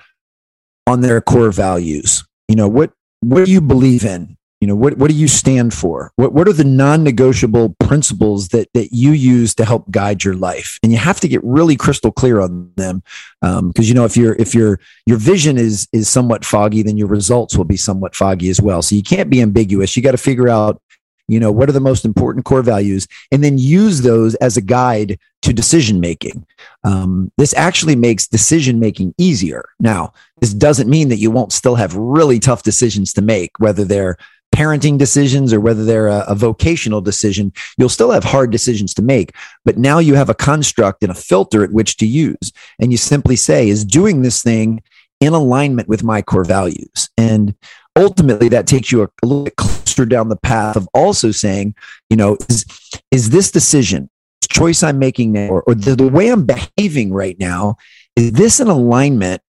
on 0.86 1.02
their 1.02 1.20
core 1.20 1.52
values. 1.52 2.26
You 2.48 2.56
know 2.56 2.68
what 2.68 2.92
what 3.20 3.46
do 3.46 3.52
you 3.52 3.62
believe 3.62 4.06
in? 4.06 4.37
You 4.60 4.68
know 4.68 4.76
what 4.76 4.98
what 4.98 5.10
do 5.10 5.16
you 5.16 5.28
stand 5.28 5.74
for? 5.74 6.12
What 6.16 6.34
what 6.34 6.48
are 6.48 6.54
the 6.54 6.64
non-negotiable 6.64 7.76
principles 7.80 8.50
that 8.50 8.70
that 8.74 8.92
you 8.92 9.12
use 9.12 9.54
to 9.56 9.66
help 9.66 9.90
guide 9.92 10.24
your 10.24 10.34
life? 10.34 10.80
And 10.82 10.92
you 10.92 10.98
have 10.98 11.20
to 11.20 11.28
get 11.28 11.44
really 11.44 11.76
crystal 11.76 12.12
clear 12.12 12.40
on 12.40 12.72
them 12.76 13.04
because 13.42 13.60
um, 13.60 13.74
you 13.78 13.94
know 13.94 14.06
if 14.06 14.18
your 14.18 14.34
if 14.36 14.56
your 14.56 14.80
your 15.06 15.18
vision 15.18 15.58
is 15.58 15.88
is 15.94 16.10
somewhat 16.10 16.44
foggy 16.44 16.82
then 16.82 16.98
your 16.98 17.08
results 17.08 17.56
will 17.56 17.66
be 17.66 17.78
somewhat 17.78 18.16
foggy 18.16 18.50
as 18.50 18.60
well. 18.60 18.82
So 18.82 18.96
you 18.96 19.04
can't 19.04 19.30
be 19.30 19.42
ambiguous. 19.42 19.96
You 19.96 20.02
got 20.02 20.12
to 20.12 20.18
figure 20.18 20.50
out 20.50 20.82
you 21.28 21.40
know 21.40 21.52
what 21.52 21.70
are 21.70 21.74
the 21.74 21.80
most 21.80 22.04
important 22.04 22.46
core 22.46 22.64
values 22.64 23.08
and 23.32 23.44
then 23.44 23.60
use 23.60 24.02
those 24.02 24.34
as 24.36 24.58
a 24.58 24.62
guide 24.62 25.20
to 25.44 25.54
decision 25.54 26.00
making 26.00 26.46
um, 26.84 27.32
this 27.38 27.54
actually 27.56 27.96
makes 27.96 28.28
decision 28.28 28.80
making 28.80 29.14
easier. 29.18 29.70
Now 29.80 30.14
this 30.40 30.54
doesn't 30.54 30.90
mean 30.90 31.10
that 31.10 31.18
you 31.18 31.30
won't 31.30 31.52
still 31.52 31.76
have 31.76 31.96
really 31.96 32.40
tough 32.40 32.64
decisions 32.64 33.14
to 33.14 33.22
make 33.22 33.52
whether 33.60 33.84
they're 33.84 34.18
parenting 34.58 34.98
decisions 34.98 35.54
or 35.54 35.60
whether 35.60 35.86
they're 35.86 36.08
a, 36.08 36.26
a, 36.28 36.34
vocational 36.34 37.00
decision, 37.00 37.54
you'll 37.78 37.88
still 37.90 38.10
have 38.10 38.24
hard 38.24 38.50
decisions 38.50 38.92
to 38.92 39.04
make. 39.04 39.36
But 39.66 39.78
now 39.78 40.00
you 40.00 40.16
have 40.16 40.30
a 40.30 40.34
construct 40.34 41.04
and 41.04 41.12
a 41.12 41.16
filter 41.16 41.64
at 41.64 41.72
which 41.72 41.98
to 41.98 42.08
use. 42.08 42.52
And 42.80 42.92
you 42.92 42.98
simply 42.98 43.36
say, 43.36 43.70
is 43.70 43.86
doing 43.86 44.24
this 44.24 44.42
thing 44.42 44.82
in 45.20 45.34
alignment 45.34 45.88
with 45.88 46.04
my 46.04 46.24
core 46.24 46.44
values? 46.44 47.08
And 47.20 47.54
ultimately, 47.96 48.50
that 48.50 48.66
takes 48.66 48.92
you 48.92 49.04
a, 49.04 49.10
a 49.22 49.28
little 49.28 49.44
bit 49.44 49.58
closer 49.58 50.08
down 50.08 50.30
the 50.30 50.36
path 50.36 50.76
of 50.76 50.90
also 50.92 51.30
saying, 51.30 51.76
you 52.10 52.18
know, 52.18 52.36
is, 52.50 52.66
is 53.12 53.30
this 53.30 53.52
decision, 53.52 54.10
choice 54.50 54.82
I'm 54.82 54.98
making 54.98 55.34
now, 55.34 55.50
or, 55.50 55.62
or 55.68 55.76
the, 55.76 55.96
the 55.96 56.08
way 56.08 56.30
I'm 56.30 56.48
behaving 56.48 57.14
right 57.14 57.40
now, 57.40 57.78
is 58.16 58.32
this 58.32 58.60
in 58.60 58.70
alignment 58.70 59.44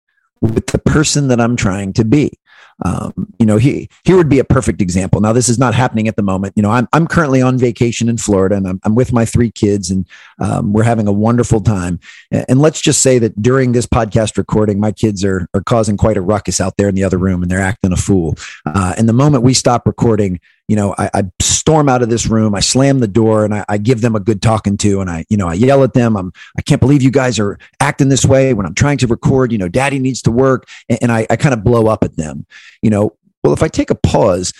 with 0.41 0.65
the 0.65 0.79
person 0.79 1.27
that 1.27 1.39
I'm 1.39 1.55
trying 1.55 1.93
to 1.93 2.03
be? 2.03 2.39
Um, 2.83 3.13
you 3.39 3.45
know, 3.45 3.57
he, 3.57 3.89
here 4.03 4.17
would 4.17 4.29
be 4.29 4.39
a 4.39 4.43
perfect 4.43 4.81
example. 4.81 5.21
Now, 5.21 5.31
this 5.31 5.47
is 5.47 5.57
not 5.57 5.73
happening 5.73 6.07
at 6.07 6.17
the 6.17 6.21
moment. 6.21 6.53
You 6.55 6.63
know, 6.63 6.71
I'm, 6.71 6.87
I'm 6.91 7.07
currently 7.07 7.41
on 7.41 7.57
vacation 7.57 8.09
in 8.09 8.17
Florida 8.17 8.55
and 8.55 8.67
I'm, 8.67 8.79
I'm 8.83 8.95
with 8.95 9.13
my 9.13 9.23
three 9.25 9.51
kids 9.51 9.91
and 9.91 10.05
um, 10.39 10.73
we're 10.73 10.83
having 10.83 11.07
a 11.07 11.11
wonderful 11.11 11.61
time. 11.61 11.99
And 12.31 12.59
let's 12.59 12.81
just 12.81 13.01
say 13.01 13.17
that 13.19 13.41
during 13.41 13.71
this 13.71 13.85
podcast 13.85 14.37
recording, 14.37 14.79
my 14.79 14.91
kids 14.91 15.23
are, 15.23 15.47
are 15.53 15.63
causing 15.63 15.95
quite 15.95 16.17
a 16.17 16.21
ruckus 16.21 16.59
out 16.59 16.75
there 16.77 16.89
in 16.89 16.95
the 16.95 17.03
other 17.03 17.17
room 17.17 17.41
and 17.41 17.49
they're 17.49 17.61
acting 17.61 17.93
a 17.93 17.97
fool. 17.97 18.35
Uh, 18.65 18.93
and 18.97 19.07
the 19.07 19.13
moment 19.13 19.43
we 19.43 19.53
stop 19.53 19.87
recording, 19.87 20.39
you 20.67 20.75
know, 20.75 20.95
I, 20.97 21.09
I, 21.13 21.23
storm 21.65 21.89
out 21.89 22.03
of 22.03 22.09
this 22.09 22.27
room, 22.27 22.53
I 22.53 22.59
slam 22.59 22.99
the 22.99 23.07
door 23.07 23.43
and 23.43 23.51
I, 23.51 23.65
I, 23.67 23.79
give 23.79 24.01
them 24.01 24.15
a 24.15 24.19
good 24.19 24.39
talking 24.39 24.77
to. 24.77 25.01
And 25.01 25.09
I, 25.09 25.25
you 25.29 25.37
know, 25.37 25.47
I 25.47 25.55
yell 25.55 25.83
at 25.83 25.93
them. 25.93 26.15
I'm, 26.15 26.31
I 26.55 26.61
can't 26.61 26.79
believe 26.79 27.01
you 27.01 27.09
guys 27.09 27.39
are 27.39 27.57
acting 27.79 28.09
this 28.09 28.23
way 28.23 28.53
when 28.53 28.67
I'm 28.67 28.75
trying 28.75 28.99
to 28.99 29.07
record, 29.07 29.51
you 29.51 29.57
know, 29.57 29.67
daddy 29.67 29.97
needs 29.97 30.21
to 30.23 30.31
work. 30.31 30.69
And, 30.89 30.99
and 31.01 31.11
I, 31.11 31.25
I 31.27 31.37
kind 31.37 31.53
of 31.53 31.63
blow 31.63 31.87
up 31.87 32.03
at 32.03 32.17
them, 32.17 32.45
you 32.83 32.91
know, 32.91 33.17
well, 33.43 33.51
if 33.51 33.63
I 33.63 33.67
take 33.67 33.89
a 33.89 33.95
pause, 33.95 34.53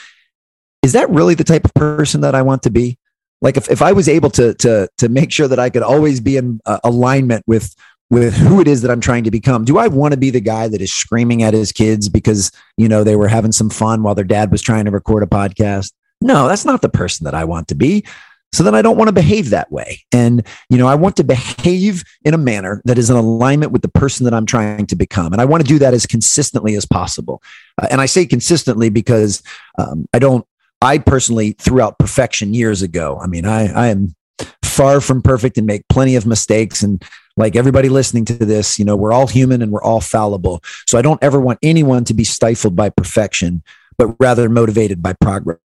is 0.81 0.93
that 0.93 1.07
really 1.11 1.35
the 1.35 1.43
type 1.43 1.63
of 1.63 1.75
person 1.75 2.21
that 2.21 2.33
I 2.33 2.41
want 2.41 2.63
to 2.63 2.71
be? 2.71 2.97
Like 3.39 3.55
if, 3.55 3.69
if 3.69 3.83
I 3.83 3.91
was 3.91 4.09
able 4.09 4.31
to, 4.31 4.55
to, 4.55 4.89
to 4.97 5.07
make 5.07 5.31
sure 5.31 5.47
that 5.47 5.59
I 5.59 5.69
could 5.69 5.83
always 5.83 6.19
be 6.19 6.37
in 6.37 6.59
uh, 6.65 6.79
alignment 6.83 7.43
with, 7.45 7.75
with 8.09 8.33
who 8.33 8.61
it 8.61 8.67
is 8.67 8.81
that 8.81 8.89
I'm 8.89 9.01
trying 9.01 9.25
to 9.25 9.31
become. 9.31 9.63
Do 9.63 9.77
I 9.77 9.89
want 9.89 10.13
to 10.13 10.19
be 10.19 10.31
the 10.31 10.41
guy 10.41 10.67
that 10.69 10.81
is 10.81 10.91
screaming 10.91 11.43
at 11.43 11.53
his 11.53 11.71
kids 11.71 12.09
because, 12.09 12.51
you 12.77 12.89
know, 12.89 13.03
they 13.03 13.15
were 13.15 13.27
having 13.27 13.51
some 13.51 13.69
fun 13.69 14.01
while 14.01 14.15
their 14.15 14.23
dad 14.23 14.51
was 14.51 14.63
trying 14.63 14.85
to 14.85 14.91
record 14.91 15.21
a 15.21 15.27
podcast? 15.27 15.91
No, 16.25 16.47
that's 16.47 16.65
not 16.65 16.81
the 16.81 16.89
person 16.89 17.25
that 17.25 17.35
I 17.35 17.43
want 17.43 17.67
to 17.67 17.75
be. 17.75 18.03
So 18.51 18.63
then 18.63 18.73
I 18.73 18.81
don't 18.81 18.97
want 18.97 19.09
to 19.09 19.13
behave 19.13 19.51
that 19.51 19.71
way. 19.71 20.03
And, 20.11 20.43
you 20.71 20.77
know, 20.79 20.87
I 20.87 20.95
want 20.95 21.17
to 21.17 21.23
behave 21.23 22.03
in 22.23 22.33
a 22.33 22.37
manner 22.37 22.81
that 22.85 22.97
is 22.97 23.11
in 23.11 23.15
alignment 23.15 23.71
with 23.71 23.83
the 23.83 23.89
person 23.89 24.23
that 24.23 24.33
I'm 24.33 24.47
trying 24.47 24.87
to 24.87 24.95
become. 24.95 25.33
And 25.33 25.41
I 25.41 25.45
want 25.45 25.61
to 25.61 25.67
do 25.67 25.77
that 25.79 25.93
as 25.93 26.07
consistently 26.07 26.75
as 26.75 26.85
possible. 26.85 27.43
Uh, 27.79 27.89
and 27.91 28.01
I 28.01 28.07
say 28.07 28.25
consistently 28.25 28.89
because 28.89 29.43
um, 29.77 30.07
I 30.13 30.19
don't, 30.19 30.47
I 30.81 30.97
personally 30.97 31.51
threw 31.51 31.79
out 31.79 31.99
perfection 31.99 32.55
years 32.55 32.81
ago. 32.81 33.19
I 33.21 33.27
mean, 33.27 33.45
I, 33.45 33.71
I 33.71 33.87
am 33.89 34.15
far 34.63 35.01
from 35.01 35.21
perfect 35.21 35.59
and 35.59 35.67
make 35.67 35.87
plenty 35.89 36.15
of 36.15 36.25
mistakes. 36.25 36.81
And 36.81 37.03
like 37.37 37.55
everybody 37.55 37.89
listening 37.89 38.25
to 38.25 38.33
this, 38.33 38.79
you 38.79 38.85
know, 38.85 38.95
we're 38.95 39.13
all 39.13 39.27
human 39.27 39.61
and 39.61 39.71
we're 39.71 39.83
all 39.83 40.01
fallible. 40.01 40.63
So 40.87 40.97
I 40.97 41.03
don't 41.03 41.21
ever 41.21 41.39
want 41.39 41.59
anyone 41.61 42.03
to 42.05 42.15
be 42.15 42.23
stifled 42.23 42.75
by 42.75 42.89
perfection, 42.89 43.61
but 43.99 44.15
rather 44.19 44.49
motivated 44.49 45.03
by 45.03 45.13
progress. 45.13 45.59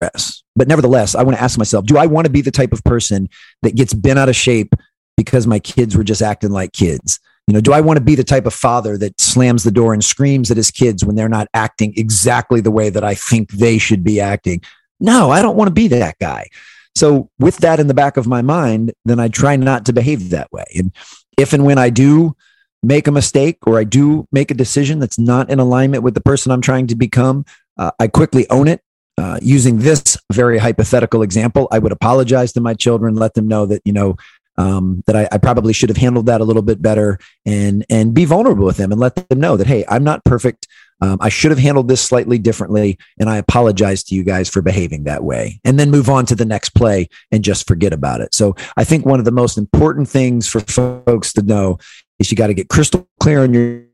But 0.00 0.68
nevertheless, 0.68 1.14
I 1.14 1.22
want 1.22 1.36
to 1.36 1.42
ask 1.42 1.58
myself, 1.58 1.86
do 1.86 1.98
I 1.98 2.06
want 2.06 2.26
to 2.26 2.32
be 2.32 2.40
the 2.40 2.50
type 2.50 2.72
of 2.72 2.82
person 2.84 3.28
that 3.62 3.76
gets 3.76 3.94
bent 3.94 4.18
out 4.18 4.28
of 4.28 4.36
shape 4.36 4.74
because 5.16 5.46
my 5.46 5.58
kids 5.58 5.96
were 5.96 6.04
just 6.04 6.22
acting 6.22 6.50
like 6.50 6.72
kids? 6.72 7.20
You 7.46 7.54
know, 7.54 7.60
do 7.60 7.72
I 7.72 7.80
want 7.80 7.96
to 7.96 8.04
be 8.04 8.14
the 8.14 8.24
type 8.24 8.44
of 8.44 8.52
father 8.52 8.98
that 8.98 9.18
slams 9.20 9.64
the 9.64 9.70
door 9.70 9.94
and 9.94 10.04
screams 10.04 10.50
at 10.50 10.56
his 10.56 10.70
kids 10.70 11.04
when 11.04 11.16
they're 11.16 11.28
not 11.28 11.48
acting 11.54 11.94
exactly 11.96 12.60
the 12.60 12.70
way 12.70 12.90
that 12.90 13.02
I 13.02 13.14
think 13.14 13.50
they 13.52 13.78
should 13.78 14.04
be 14.04 14.20
acting? 14.20 14.60
No, 15.00 15.30
I 15.30 15.40
don't 15.40 15.56
want 15.56 15.68
to 15.68 15.74
be 15.74 15.88
that 15.88 16.18
guy. 16.20 16.48
So, 16.94 17.30
with 17.38 17.58
that 17.58 17.80
in 17.80 17.86
the 17.86 17.94
back 17.94 18.16
of 18.16 18.26
my 18.26 18.42
mind, 18.42 18.92
then 19.04 19.20
I 19.20 19.28
try 19.28 19.56
not 19.56 19.86
to 19.86 19.92
behave 19.92 20.30
that 20.30 20.50
way. 20.52 20.64
And 20.74 20.92
if 21.38 21.52
and 21.52 21.64
when 21.64 21.78
I 21.78 21.90
do 21.90 22.36
make 22.82 23.06
a 23.06 23.12
mistake 23.12 23.58
or 23.66 23.78
I 23.78 23.84
do 23.84 24.26
make 24.32 24.50
a 24.50 24.54
decision 24.54 24.98
that's 24.98 25.18
not 25.18 25.48
in 25.48 25.58
alignment 25.58 26.02
with 26.02 26.14
the 26.14 26.20
person 26.20 26.52
I'm 26.52 26.60
trying 26.60 26.88
to 26.88 26.96
become, 26.96 27.44
uh, 27.78 27.92
I 27.98 28.08
quickly 28.08 28.48
own 28.50 28.68
it. 28.68 28.82
Uh, 29.18 29.38
using 29.42 29.78
this 29.78 30.16
very 30.32 30.58
hypothetical 30.58 31.22
example, 31.22 31.68
I 31.70 31.78
would 31.78 31.92
apologize 31.92 32.52
to 32.52 32.60
my 32.60 32.74
children, 32.74 33.16
let 33.16 33.34
them 33.34 33.48
know 33.48 33.66
that, 33.66 33.82
you 33.84 33.92
know, 33.92 34.16
um, 34.56 35.02
that 35.06 35.16
I, 35.16 35.28
I, 35.30 35.38
probably 35.38 35.72
should 35.72 35.88
have 35.88 35.96
handled 35.96 36.26
that 36.26 36.40
a 36.40 36.44
little 36.44 36.62
bit 36.62 36.82
better 36.82 37.20
and 37.46 37.86
and 37.88 38.12
be 38.12 38.24
vulnerable 38.24 38.64
with 38.64 38.76
them 38.76 38.90
and 38.90 39.00
let 39.00 39.14
them 39.14 39.38
know 39.38 39.56
that 39.56 39.68
hey 39.68 39.84
i'm 39.88 40.02
not 40.02 40.24
perfect 40.24 40.66
um, 41.00 41.18
I 41.20 41.28
should 41.28 41.50
have 41.50 41.60
handled 41.60 41.88
this 41.88 42.00
slightly 42.00 42.38
differently, 42.38 42.98
and 43.18 43.30
I 43.30 43.36
apologize 43.36 44.02
to 44.04 44.14
you 44.14 44.24
guys 44.24 44.48
for 44.48 44.62
behaving 44.62 45.04
that 45.04 45.22
way. 45.22 45.60
And 45.64 45.78
then 45.78 45.90
move 45.90 46.08
on 46.08 46.26
to 46.26 46.34
the 46.34 46.44
next 46.44 46.70
play 46.70 47.08
and 47.30 47.44
just 47.44 47.66
forget 47.66 47.92
about 47.92 48.20
it. 48.20 48.34
So 48.34 48.56
I 48.76 48.84
think 48.84 49.06
one 49.06 49.18
of 49.18 49.24
the 49.24 49.30
most 49.30 49.58
important 49.58 50.08
things 50.08 50.48
for 50.48 50.60
folks 50.60 51.32
to 51.34 51.42
know 51.42 51.78
is 52.18 52.30
you 52.30 52.36
got 52.36 52.48
to 52.48 52.54
get 52.54 52.68
crystal 52.68 53.08
clear 53.20 53.42
on 53.42 53.54
your 53.54 53.84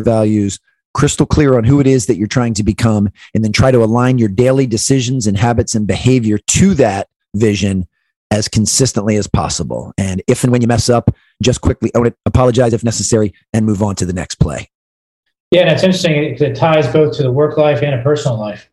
values, 0.00 0.58
crystal 0.94 1.26
clear 1.26 1.56
on 1.56 1.64
who 1.64 1.80
it 1.80 1.86
is 1.86 2.06
that 2.06 2.16
you're 2.16 2.26
trying 2.26 2.54
to 2.54 2.62
become, 2.62 3.10
and 3.34 3.44
then 3.44 3.52
try 3.52 3.70
to 3.70 3.82
align 3.82 4.18
your 4.18 4.28
daily 4.28 4.66
decisions 4.66 5.26
and 5.26 5.36
habits 5.36 5.74
and 5.74 5.86
behavior 5.86 6.38
to 6.38 6.74
that 6.74 7.08
vision 7.34 7.86
as 8.30 8.48
consistently 8.48 9.16
as 9.16 9.26
possible. 9.26 9.92
And 9.96 10.22
if 10.26 10.44
and 10.44 10.52
when 10.52 10.60
you 10.60 10.68
mess 10.68 10.88
up, 10.88 11.14
just 11.42 11.60
quickly 11.60 11.90
own 11.94 12.08
it, 12.08 12.16
apologize 12.26 12.72
if 12.72 12.84
necessary, 12.84 13.32
and 13.52 13.64
move 13.64 13.82
on 13.82 13.94
to 13.96 14.06
the 14.06 14.12
next 14.12 14.36
play. 14.36 14.68
Yeah, 15.50 15.62
and 15.62 15.70
it's 15.70 15.82
interesting 15.82 16.32
because 16.32 16.42
it 16.42 16.56
ties 16.56 16.92
both 16.92 17.16
to 17.16 17.22
the 17.22 17.32
work 17.32 17.56
life 17.56 17.82
and 17.82 17.94
a 17.94 18.02
personal 18.02 18.38
life. 18.38 18.68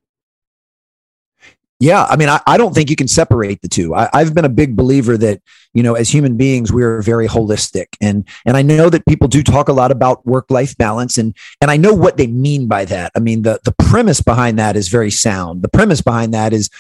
Yeah, 1.86 2.06
I 2.06 2.16
mean, 2.16 2.30
I, 2.30 2.42
I 2.48 2.58
don't 2.58 2.74
think 2.74 2.90
you 2.90 2.96
can 2.96 3.08
separate 3.08 3.62
the 3.62 3.68
two. 3.68 3.94
I, 3.94 4.10
I've 4.12 4.34
been 4.34 4.44
a 4.44 4.50
big 4.50 4.76
believer 4.76 5.20
that 5.20 5.40
you 5.76 5.84
know, 5.84 5.94
as 5.94 6.10
human 6.10 6.36
beings, 6.36 6.74
we're 6.74 7.04
very 7.04 7.28
holistic, 7.28 7.90
and 8.02 8.28
and 8.44 8.58
I 8.58 8.64
know 8.64 8.90
that 8.90 9.06
people 9.06 9.28
do 9.28 9.44
talk 9.44 9.70
a 9.70 9.74
lot 9.74 9.92
about 9.92 10.26
work 10.26 10.50
life 10.50 10.76
balance, 10.78 11.20
and 11.20 11.36
and 11.62 11.70
I 11.70 11.78
know 11.78 11.94
what 11.94 12.18
they 12.18 12.26
mean 12.26 12.68
by 12.68 12.86
that. 12.86 13.12
I 13.16 13.20
mean, 13.20 13.44
the 13.44 13.60
the 13.66 13.76
premise 13.78 14.20
behind 14.20 14.58
that 14.58 14.76
is 14.76 14.88
very 14.88 15.12
sound. 15.12 15.62
The 15.62 15.70
premise 15.70 16.02
behind 16.02 16.34
that 16.34 16.54
is 16.54 16.72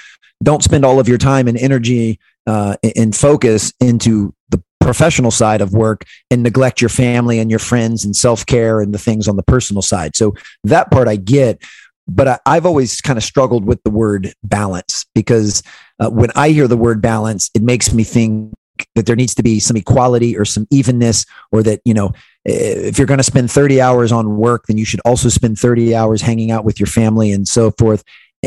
don't 0.41 0.63
spend 0.63 0.83
all 0.83 0.99
of 0.99 1.07
your 1.07 1.19
time 1.19 1.47
and 1.47 1.57
energy 1.57 2.19
uh, 2.47 2.77
and 2.95 3.15
focus 3.15 3.73
into 3.79 4.33
the 4.49 4.63
professional 4.79 5.31
side 5.31 5.61
of 5.61 5.73
work 5.73 6.03
and 6.31 6.41
neglect 6.41 6.81
your 6.81 6.89
family 6.89 7.37
and 7.37 7.51
your 7.51 7.59
friends 7.59 8.05
and 8.05 8.15
self 8.15 8.43
care 8.45 8.81
and 8.81 8.91
the 8.91 8.97
things 8.97 9.27
on 9.27 9.35
the 9.35 9.43
personal 9.43 9.83
side. 9.83 10.15
So 10.15 10.33
that 10.63 10.89
part 10.89 11.07
I 11.07 11.17
get. 11.17 11.61
But 12.07 12.41
I, 12.45 12.53
have 12.53 12.65
always 12.65 13.01
kind 13.01 13.17
of 13.17 13.23
struggled 13.23 13.65
with 13.65 13.81
the 13.83 13.89
word 13.89 14.33
balance 14.43 15.05
because 15.15 15.63
uh, 15.99 16.09
when 16.09 16.29
I 16.35 16.49
hear 16.49 16.67
the 16.67 16.77
word 16.77 17.01
balance, 17.01 17.49
it 17.55 17.63
makes 17.63 17.93
me 17.93 18.03
think 18.03 18.53
that 18.93 19.05
there 19.05 19.15
needs 19.15 19.33
to 19.35 19.43
be 19.43 19.59
some 19.59 19.77
equality 19.77 20.37
or 20.37 20.45
some 20.45 20.67
evenness 20.69 21.25
or 21.51 21.63
that 21.63 21.79
you 21.85 21.93
know 21.93 22.11
if 22.43 22.97
you're 22.97 23.07
going 23.07 23.17
to 23.19 23.23
spend 23.23 23.49
30 23.49 23.79
hours 23.79 24.11
on 24.11 24.35
work 24.35 24.65
then 24.67 24.77
you 24.77 24.83
should 24.83 24.99
also 25.05 25.29
spend 25.29 25.57
30 25.57 25.95
hours 25.95 26.21
hanging 26.21 26.51
out 26.51 26.65
with 26.65 26.77
your 26.77 26.87
family 26.87 27.31
and 27.31 27.47
so 27.47 27.71
forth 27.71 28.03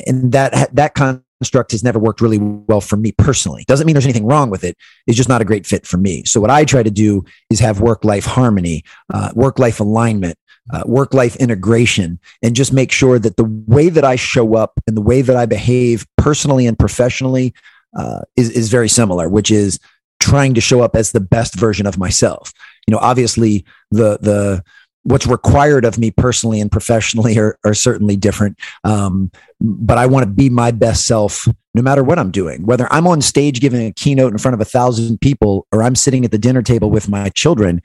and 0.06 0.32
that 0.32 0.68
that 0.74 0.94
construct 0.94 1.72
has 1.72 1.84
never 1.84 1.98
worked 1.98 2.20
really 2.20 2.38
well 2.38 2.80
for 2.80 2.96
me 2.96 3.12
personally. 3.12 3.64
Doesn't 3.66 3.86
mean 3.86 3.94
there's 3.94 4.06
anything 4.06 4.26
wrong 4.26 4.50
with 4.50 4.64
it. 4.64 4.76
It's 5.06 5.16
just 5.16 5.28
not 5.28 5.40
a 5.40 5.44
great 5.44 5.66
fit 5.66 5.86
for 5.86 5.96
me. 5.96 6.24
So 6.24 6.40
what 6.40 6.50
I 6.50 6.64
try 6.64 6.82
to 6.82 6.90
do 6.90 7.24
is 7.50 7.60
have 7.60 7.80
work 7.80 8.04
life 8.04 8.24
harmony, 8.24 8.84
uh, 9.12 9.30
work 9.34 9.58
life 9.58 9.80
alignment, 9.80 10.36
uh, 10.72 10.82
work 10.86 11.14
life 11.14 11.36
integration, 11.36 12.18
and 12.42 12.54
just 12.54 12.72
make 12.72 12.92
sure 12.92 13.18
that 13.18 13.36
the 13.36 13.44
way 13.66 13.88
that 13.88 14.04
I 14.04 14.16
show 14.16 14.54
up 14.54 14.80
and 14.86 14.96
the 14.96 15.02
way 15.02 15.22
that 15.22 15.36
I 15.36 15.46
behave 15.46 16.06
personally 16.16 16.66
and 16.66 16.78
professionally 16.78 17.54
uh, 17.96 18.20
is 18.36 18.50
is 18.50 18.68
very 18.70 18.88
similar, 18.88 19.28
which 19.28 19.50
is 19.50 19.78
trying 20.20 20.54
to 20.54 20.60
show 20.60 20.80
up 20.80 20.96
as 20.96 21.12
the 21.12 21.20
best 21.20 21.54
version 21.54 21.86
of 21.86 21.98
myself. 21.98 22.52
You 22.86 22.92
know, 22.92 22.98
obviously 22.98 23.64
the 23.90 24.18
the 24.20 24.62
what's 25.04 25.26
required 25.26 25.84
of 25.84 25.98
me 25.98 26.10
personally 26.10 26.60
and 26.60 26.70
professionally 26.70 27.38
are, 27.38 27.58
are 27.64 27.74
certainly 27.74 28.16
different. 28.16 28.58
Um, 28.84 29.30
but 29.60 29.96
I 29.96 30.06
want 30.06 30.24
to 30.24 30.30
be 30.30 30.50
my 30.50 30.70
best 30.70 31.06
self 31.06 31.48
no 31.74 31.82
matter 31.82 32.02
what 32.02 32.18
I'm 32.18 32.30
doing, 32.30 32.66
whether 32.66 32.92
I'm 32.92 33.06
on 33.06 33.22
stage 33.22 33.60
giving 33.60 33.86
a 33.86 33.92
keynote 33.92 34.32
in 34.32 34.38
front 34.38 34.54
of 34.54 34.60
a 34.60 34.64
thousand 34.64 35.20
people 35.20 35.66
or 35.72 35.82
I'm 35.82 35.94
sitting 35.94 36.24
at 36.24 36.30
the 36.30 36.38
dinner 36.38 36.62
table 36.62 36.90
with 36.90 37.08
my 37.08 37.30
children. 37.30 37.80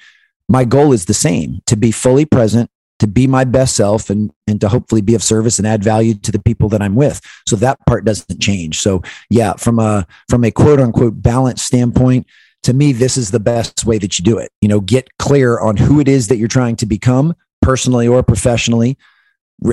My 0.49 0.65
goal 0.65 0.91
is 0.91 1.05
the 1.05 1.13
same 1.13 1.61
to 1.67 1.77
be 1.77 1.91
fully 1.91 2.25
present, 2.25 2.69
to 2.99 3.07
be 3.07 3.27
my 3.27 3.43
best 3.43 3.75
self 3.75 4.09
and, 4.09 4.31
and 4.47 4.61
to 4.61 4.69
hopefully 4.69 5.01
be 5.01 5.15
of 5.15 5.23
service 5.23 5.57
and 5.57 5.67
add 5.67 5.83
value 5.83 6.13
to 6.13 6.31
the 6.31 6.39
people 6.39 6.69
that 6.69 6.81
I'm 6.81 6.95
with. 6.95 7.19
So 7.47 7.55
that 7.57 7.79
part 7.85 8.05
doesn't 8.05 8.39
change. 8.39 8.79
So 8.79 9.01
yeah, 9.29 9.53
from 9.53 9.79
a, 9.79 10.07
from 10.29 10.43
a 10.43 10.51
quote 10.51 10.79
unquote 10.79 11.21
balance 11.21 11.61
standpoint, 11.61 12.27
to 12.63 12.73
me, 12.73 12.93
this 12.93 13.17
is 13.17 13.31
the 13.31 13.39
best 13.39 13.85
way 13.85 13.97
that 13.97 14.17
you 14.17 14.23
do 14.23 14.37
it. 14.37 14.51
You 14.61 14.69
know, 14.69 14.79
get 14.79 15.09
clear 15.19 15.59
on 15.59 15.75
who 15.75 15.99
it 15.99 16.07
is 16.07 16.29
that 16.29 16.37
you're 16.37 16.47
trying 16.47 16.77
to 16.77 16.85
become 16.85 17.35
personally 17.61 18.07
or 18.07 18.23
professionally, 18.23 18.97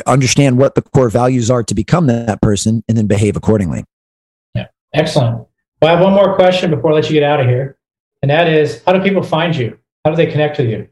understand 0.07 0.59
what 0.59 0.75
the 0.75 0.83
core 0.83 1.09
values 1.09 1.51
are 1.51 1.63
to 1.63 1.75
become 1.75 2.07
that 2.09 2.41
person, 2.43 2.85
and 2.89 2.97
then 2.97 3.07
behave 3.07 3.37
accordingly. 3.37 3.85
Yeah, 4.55 4.67
excellent. 4.93 5.47
Well, 5.81 5.91
I 5.91 5.97
have 5.97 6.05
one 6.05 6.13
more 6.13 6.35
question 6.35 6.71
before 6.71 6.93
I 6.93 6.95
let 6.95 7.09
you 7.09 7.15
get 7.15 7.23
out 7.23 7.41
of 7.41 7.47
here. 7.47 7.79
And 8.23 8.31
that 8.31 8.49
is 8.49 8.83
how 8.85 8.93
do 8.93 9.01
people 9.01 9.23
find 9.23 9.57
you? 9.57 9.79
How 10.05 10.11
do 10.11 10.17
they 10.17 10.31
connect 10.31 10.59
with 10.59 10.69
you? 10.69 10.89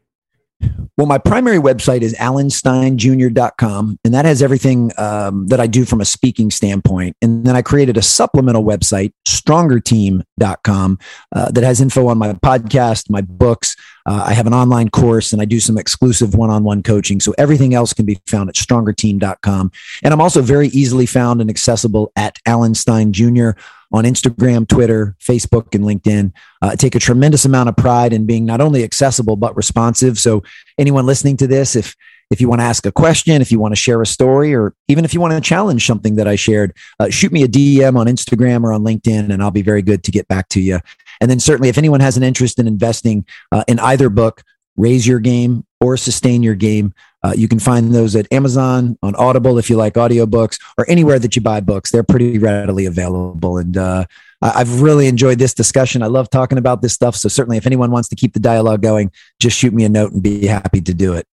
Well, 0.99 1.05
my 1.05 1.17
primary 1.17 1.59
website 1.59 2.01
is 2.01 2.13
alansteinjr.com, 2.15 3.99
and 4.03 4.13
that 4.13 4.25
has 4.25 4.41
everything 4.41 4.91
um, 4.97 5.47
that 5.47 5.61
I 5.61 5.65
do 5.65 5.85
from 5.85 6.01
a 6.01 6.05
speaking 6.05 6.51
standpoint. 6.51 7.15
And 7.21 7.45
then 7.45 7.55
I 7.55 7.61
created 7.61 7.95
a 7.95 8.01
supplemental 8.01 8.65
website, 8.65 9.13
strongerteam.com, 9.25 10.99
uh, 11.33 11.51
that 11.51 11.63
has 11.63 11.79
info 11.79 12.07
on 12.07 12.17
my 12.17 12.33
podcast, 12.33 13.09
my 13.09 13.21
books. 13.21 13.77
Uh, 14.05 14.25
I 14.25 14.33
have 14.33 14.45
an 14.45 14.53
online 14.53 14.89
course, 14.89 15.31
and 15.31 15.41
I 15.41 15.45
do 15.45 15.61
some 15.61 15.77
exclusive 15.77 16.35
one 16.35 16.49
on 16.49 16.65
one 16.65 16.83
coaching. 16.83 17.21
So 17.21 17.33
everything 17.37 17.73
else 17.73 17.93
can 17.93 18.05
be 18.05 18.19
found 18.27 18.49
at 18.49 18.55
strongerteam.com. 18.55 19.71
And 20.03 20.13
I'm 20.13 20.19
also 20.19 20.41
very 20.41 20.67
easily 20.67 21.05
found 21.05 21.39
and 21.39 21.49
accessible 21.49 22.11
at 22.17 22.39
Alan 22.45 22.75
Stein 22.75 23.13
Jr 23.13 23.51
on 23.91 24.03
Instagram, 24.03 24.67
Twitter, 24.67 25.15
Facebook, 25.19 25.73
and 25.73 25.83
LinkedIn. 25.83 26.31
Uh, 26.61 26.75
take 26.75 26.95
a 26.95 26.99
tremendous 26.99 27.45
amount 27.45 27.69
of 27.69 27.75
pride 27.75 28.13
in 28.13 28.25
being 28.25 28.45
not 28.45 28.61
only 28.61 28.83
accessible 28.83 29.35
but 29.35 29.55
responsive. 29.55 30.19
So 30.19 30.43
anyone 30.77 31.05
listening 31.05 31.37
to 31.37 31.47
this, 31.47 31.75
if 31.75 31.95
if 32.31 32.39
you 32.39 32.47
want 32.47 32.61
to 32.61 32.65
ask 32.65 32.85
a 32.85 32.91
question, 32.91 33.41
if 33.41 33.51
you 33.51 33.59
want 33.59 33.71
to 33.71 33.75
share 33.75 34.01
a 34.03 34.05
story, 34.05 34.53
or 34.53 34.75
even 34.87 35.03
if 35.03 35.15
you 35.15 35.19
want 35.19 35.33
to 35.33 35.41
challenge 35.41 35.87
something 35.87 36.15
that 36.17 36.27
I 36.27 36.35
shared, 36.35 36.75
uh, 36.99 37.09
shoot 37.09 37.31
me 37.31 37.41
a 37.41 37.47
DM 37.47 37.97
on 37.97 38.05
Instagram 38.05 38.63
or 38.63 38.71
on 38.71 38.83
LinkedIn, 38.83 39.31
and 39.31 39.41
I'll 39.41 39.49
be 39.49 39.63
very 39.63 39.81
good 39.81 40.03
to 40.03 40.11
get 40.11 40.27
back 40.27 40.47
to 40.49 40.61
you. 40.61 40.79
And 41.21 41.29
then 41.29 41.39
certainly, 41.39 41.69
if 41.69 41.77
anyone 41.77 42.01
has 42.01 42.17
an 42.17 42.23
interest 42.23 42.59
in 42.59 42.67
investing 42.67 43.25
uh, 43.51 43.63
in 43.67 43.79
either 43.79 44.09
book, 44.09 44.43
Raise 44.77 45.07
Your 45.07 45.19
Game 45.19 45.65
or 45.79 45.97
Sustain 45.97 46.43
Your 46.43 46.55
Game, 46.55 46.93
uh, 47.23 47.33
you 47.35 47.47
can 47.47 47.59
find 47.59 47.93
those 47.93 48.15
at 48.15 48.31
Amazon, 48.31 48.97
on 49.03 49.15
Audible 49.15 49.57
if 49.57 49.69
you 49.69 49.75
like 49.75 49.95
audiobooks, 49.95 50.59
or 50.77 50.89
anywhere 50.89 51.19
that 51.19 51.35
you 51.35 51.41
buy 51.41 51.59
books. 51.59 51.91
They're 51.91 52.03
pretty 52.03 52.37
readily 52.37 52.85
available. 52.85 53.57
And 53.57 53.75
uh, 53.75 54.05
I've 54.41 54.81
really 54.81 55.07
enjoyed 55.07 55.37
this 55.39 55.53
discussion. 55.53 56.01
I 56.01 56.07
love 56.07 56.29
talking 56.29 56.57
about 56.57 56.81
this 56.81 56.93
stuff. 56.93 57.15
So 57.15 57.27
certainly, 57.27 57.57
if 57.57 57.65
anyone 57.65 57.91
wants 57.91 58.07
to 58.09 58.15
keep 58.15 58.33
the 58.33 58.39
dialogue 58.39 58.81
going, 58.81 59.11
just 59.39 59.57
shoot 59.57 59.73
me 59.73 59.83
a 59.83 59.89
note 59.89 60.13
and 60.13 60.23
be 60.23 60.47
happy 60.47 60.81
to 60.81 60.93
do 60.93 61.13
it. 61.13 61.27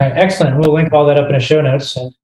Right, 0.00 0.12
excellent. 0.12 0.58
We'll 0.58 0.72
link 0.72 0.92
all 0.94 1.04
that 1.06 1.18
up 1.18 1.26
in 1.26 1.34
the 1.34 1.40
show 1.40 1.60
notes. 1.60 1.96
And 1.96 2.14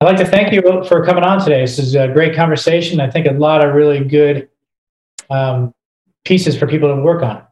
I'd 0.00 0.06
like 0.06 0.16
to 0.18 0.26
thank 0.26 0.52
you 0.52 0.60
for 0.86 1.04
coming 1.06 1.24
on 1.24 1.40
today. 1.42 1.62
This 1.62 1.78
is 1.78 1.94
a 1.94 2.08
great 2.08 2.34
conversation. 2.34 3.00
I 3.00 3.10
think 3.10 3.26
a 3.26 3.32
lot 3.32 3.64
of 3.64 3.74
really 3.74 4.04
good 4.04 4.50
um, 5.30 5.72
pieces 6.26 6.58
for 6.58 6.66
people 6.66 6.94
to 6.94 7.00
work 7.00 7.22
on. 7.22 7.42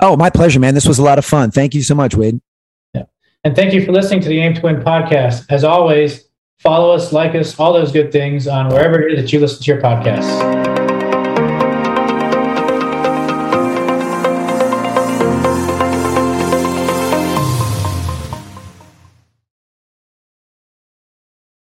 Oh, 0.00 0.16
my 0.16 0.30
pleasure, 0.30 0.60
man. 0.60 0.74
This 0.74 0.86
was 0.86 0.98
a 0.98 1.02
lot 1.02 1.18
of 1.18 1.24
fun. 1.26 1.50
Thank 1.50 1.74
you 1.74 1.82
so 1.82 1.94
much, 1.94 2.14
Wade. 2.14 2.40
And 3.46 3.54
thank 3.54 3.72
you 3.72 3.86
for 3.86 3.92
listening 3.92 4.20
to 4.22 4.28
the 4.28 4.40
Aim 4.40 4.54
to 4.54 4.60
Win 4.60 4.78
podcast. 4.78 5.46
As 5.50 5.62
always, 5.62 6.24
follow 6.58 6.90
us, 6.90 7.12
like 7.12 7.36
us, 7.36 7.56
all 7.60 7.72
those 7.72 7.92
good 7.92 8.10
things 8.10 8.48
on 8.48 8.70
wherever 8.70 9.00
it 9.00 9.12
is 9.16 9.22
that 9.22 9.32
you 9.32 9.38
listen 9.38 9.62
to 9.62 9.70
your 9.70 9.80
podcasts. 9.80 10.85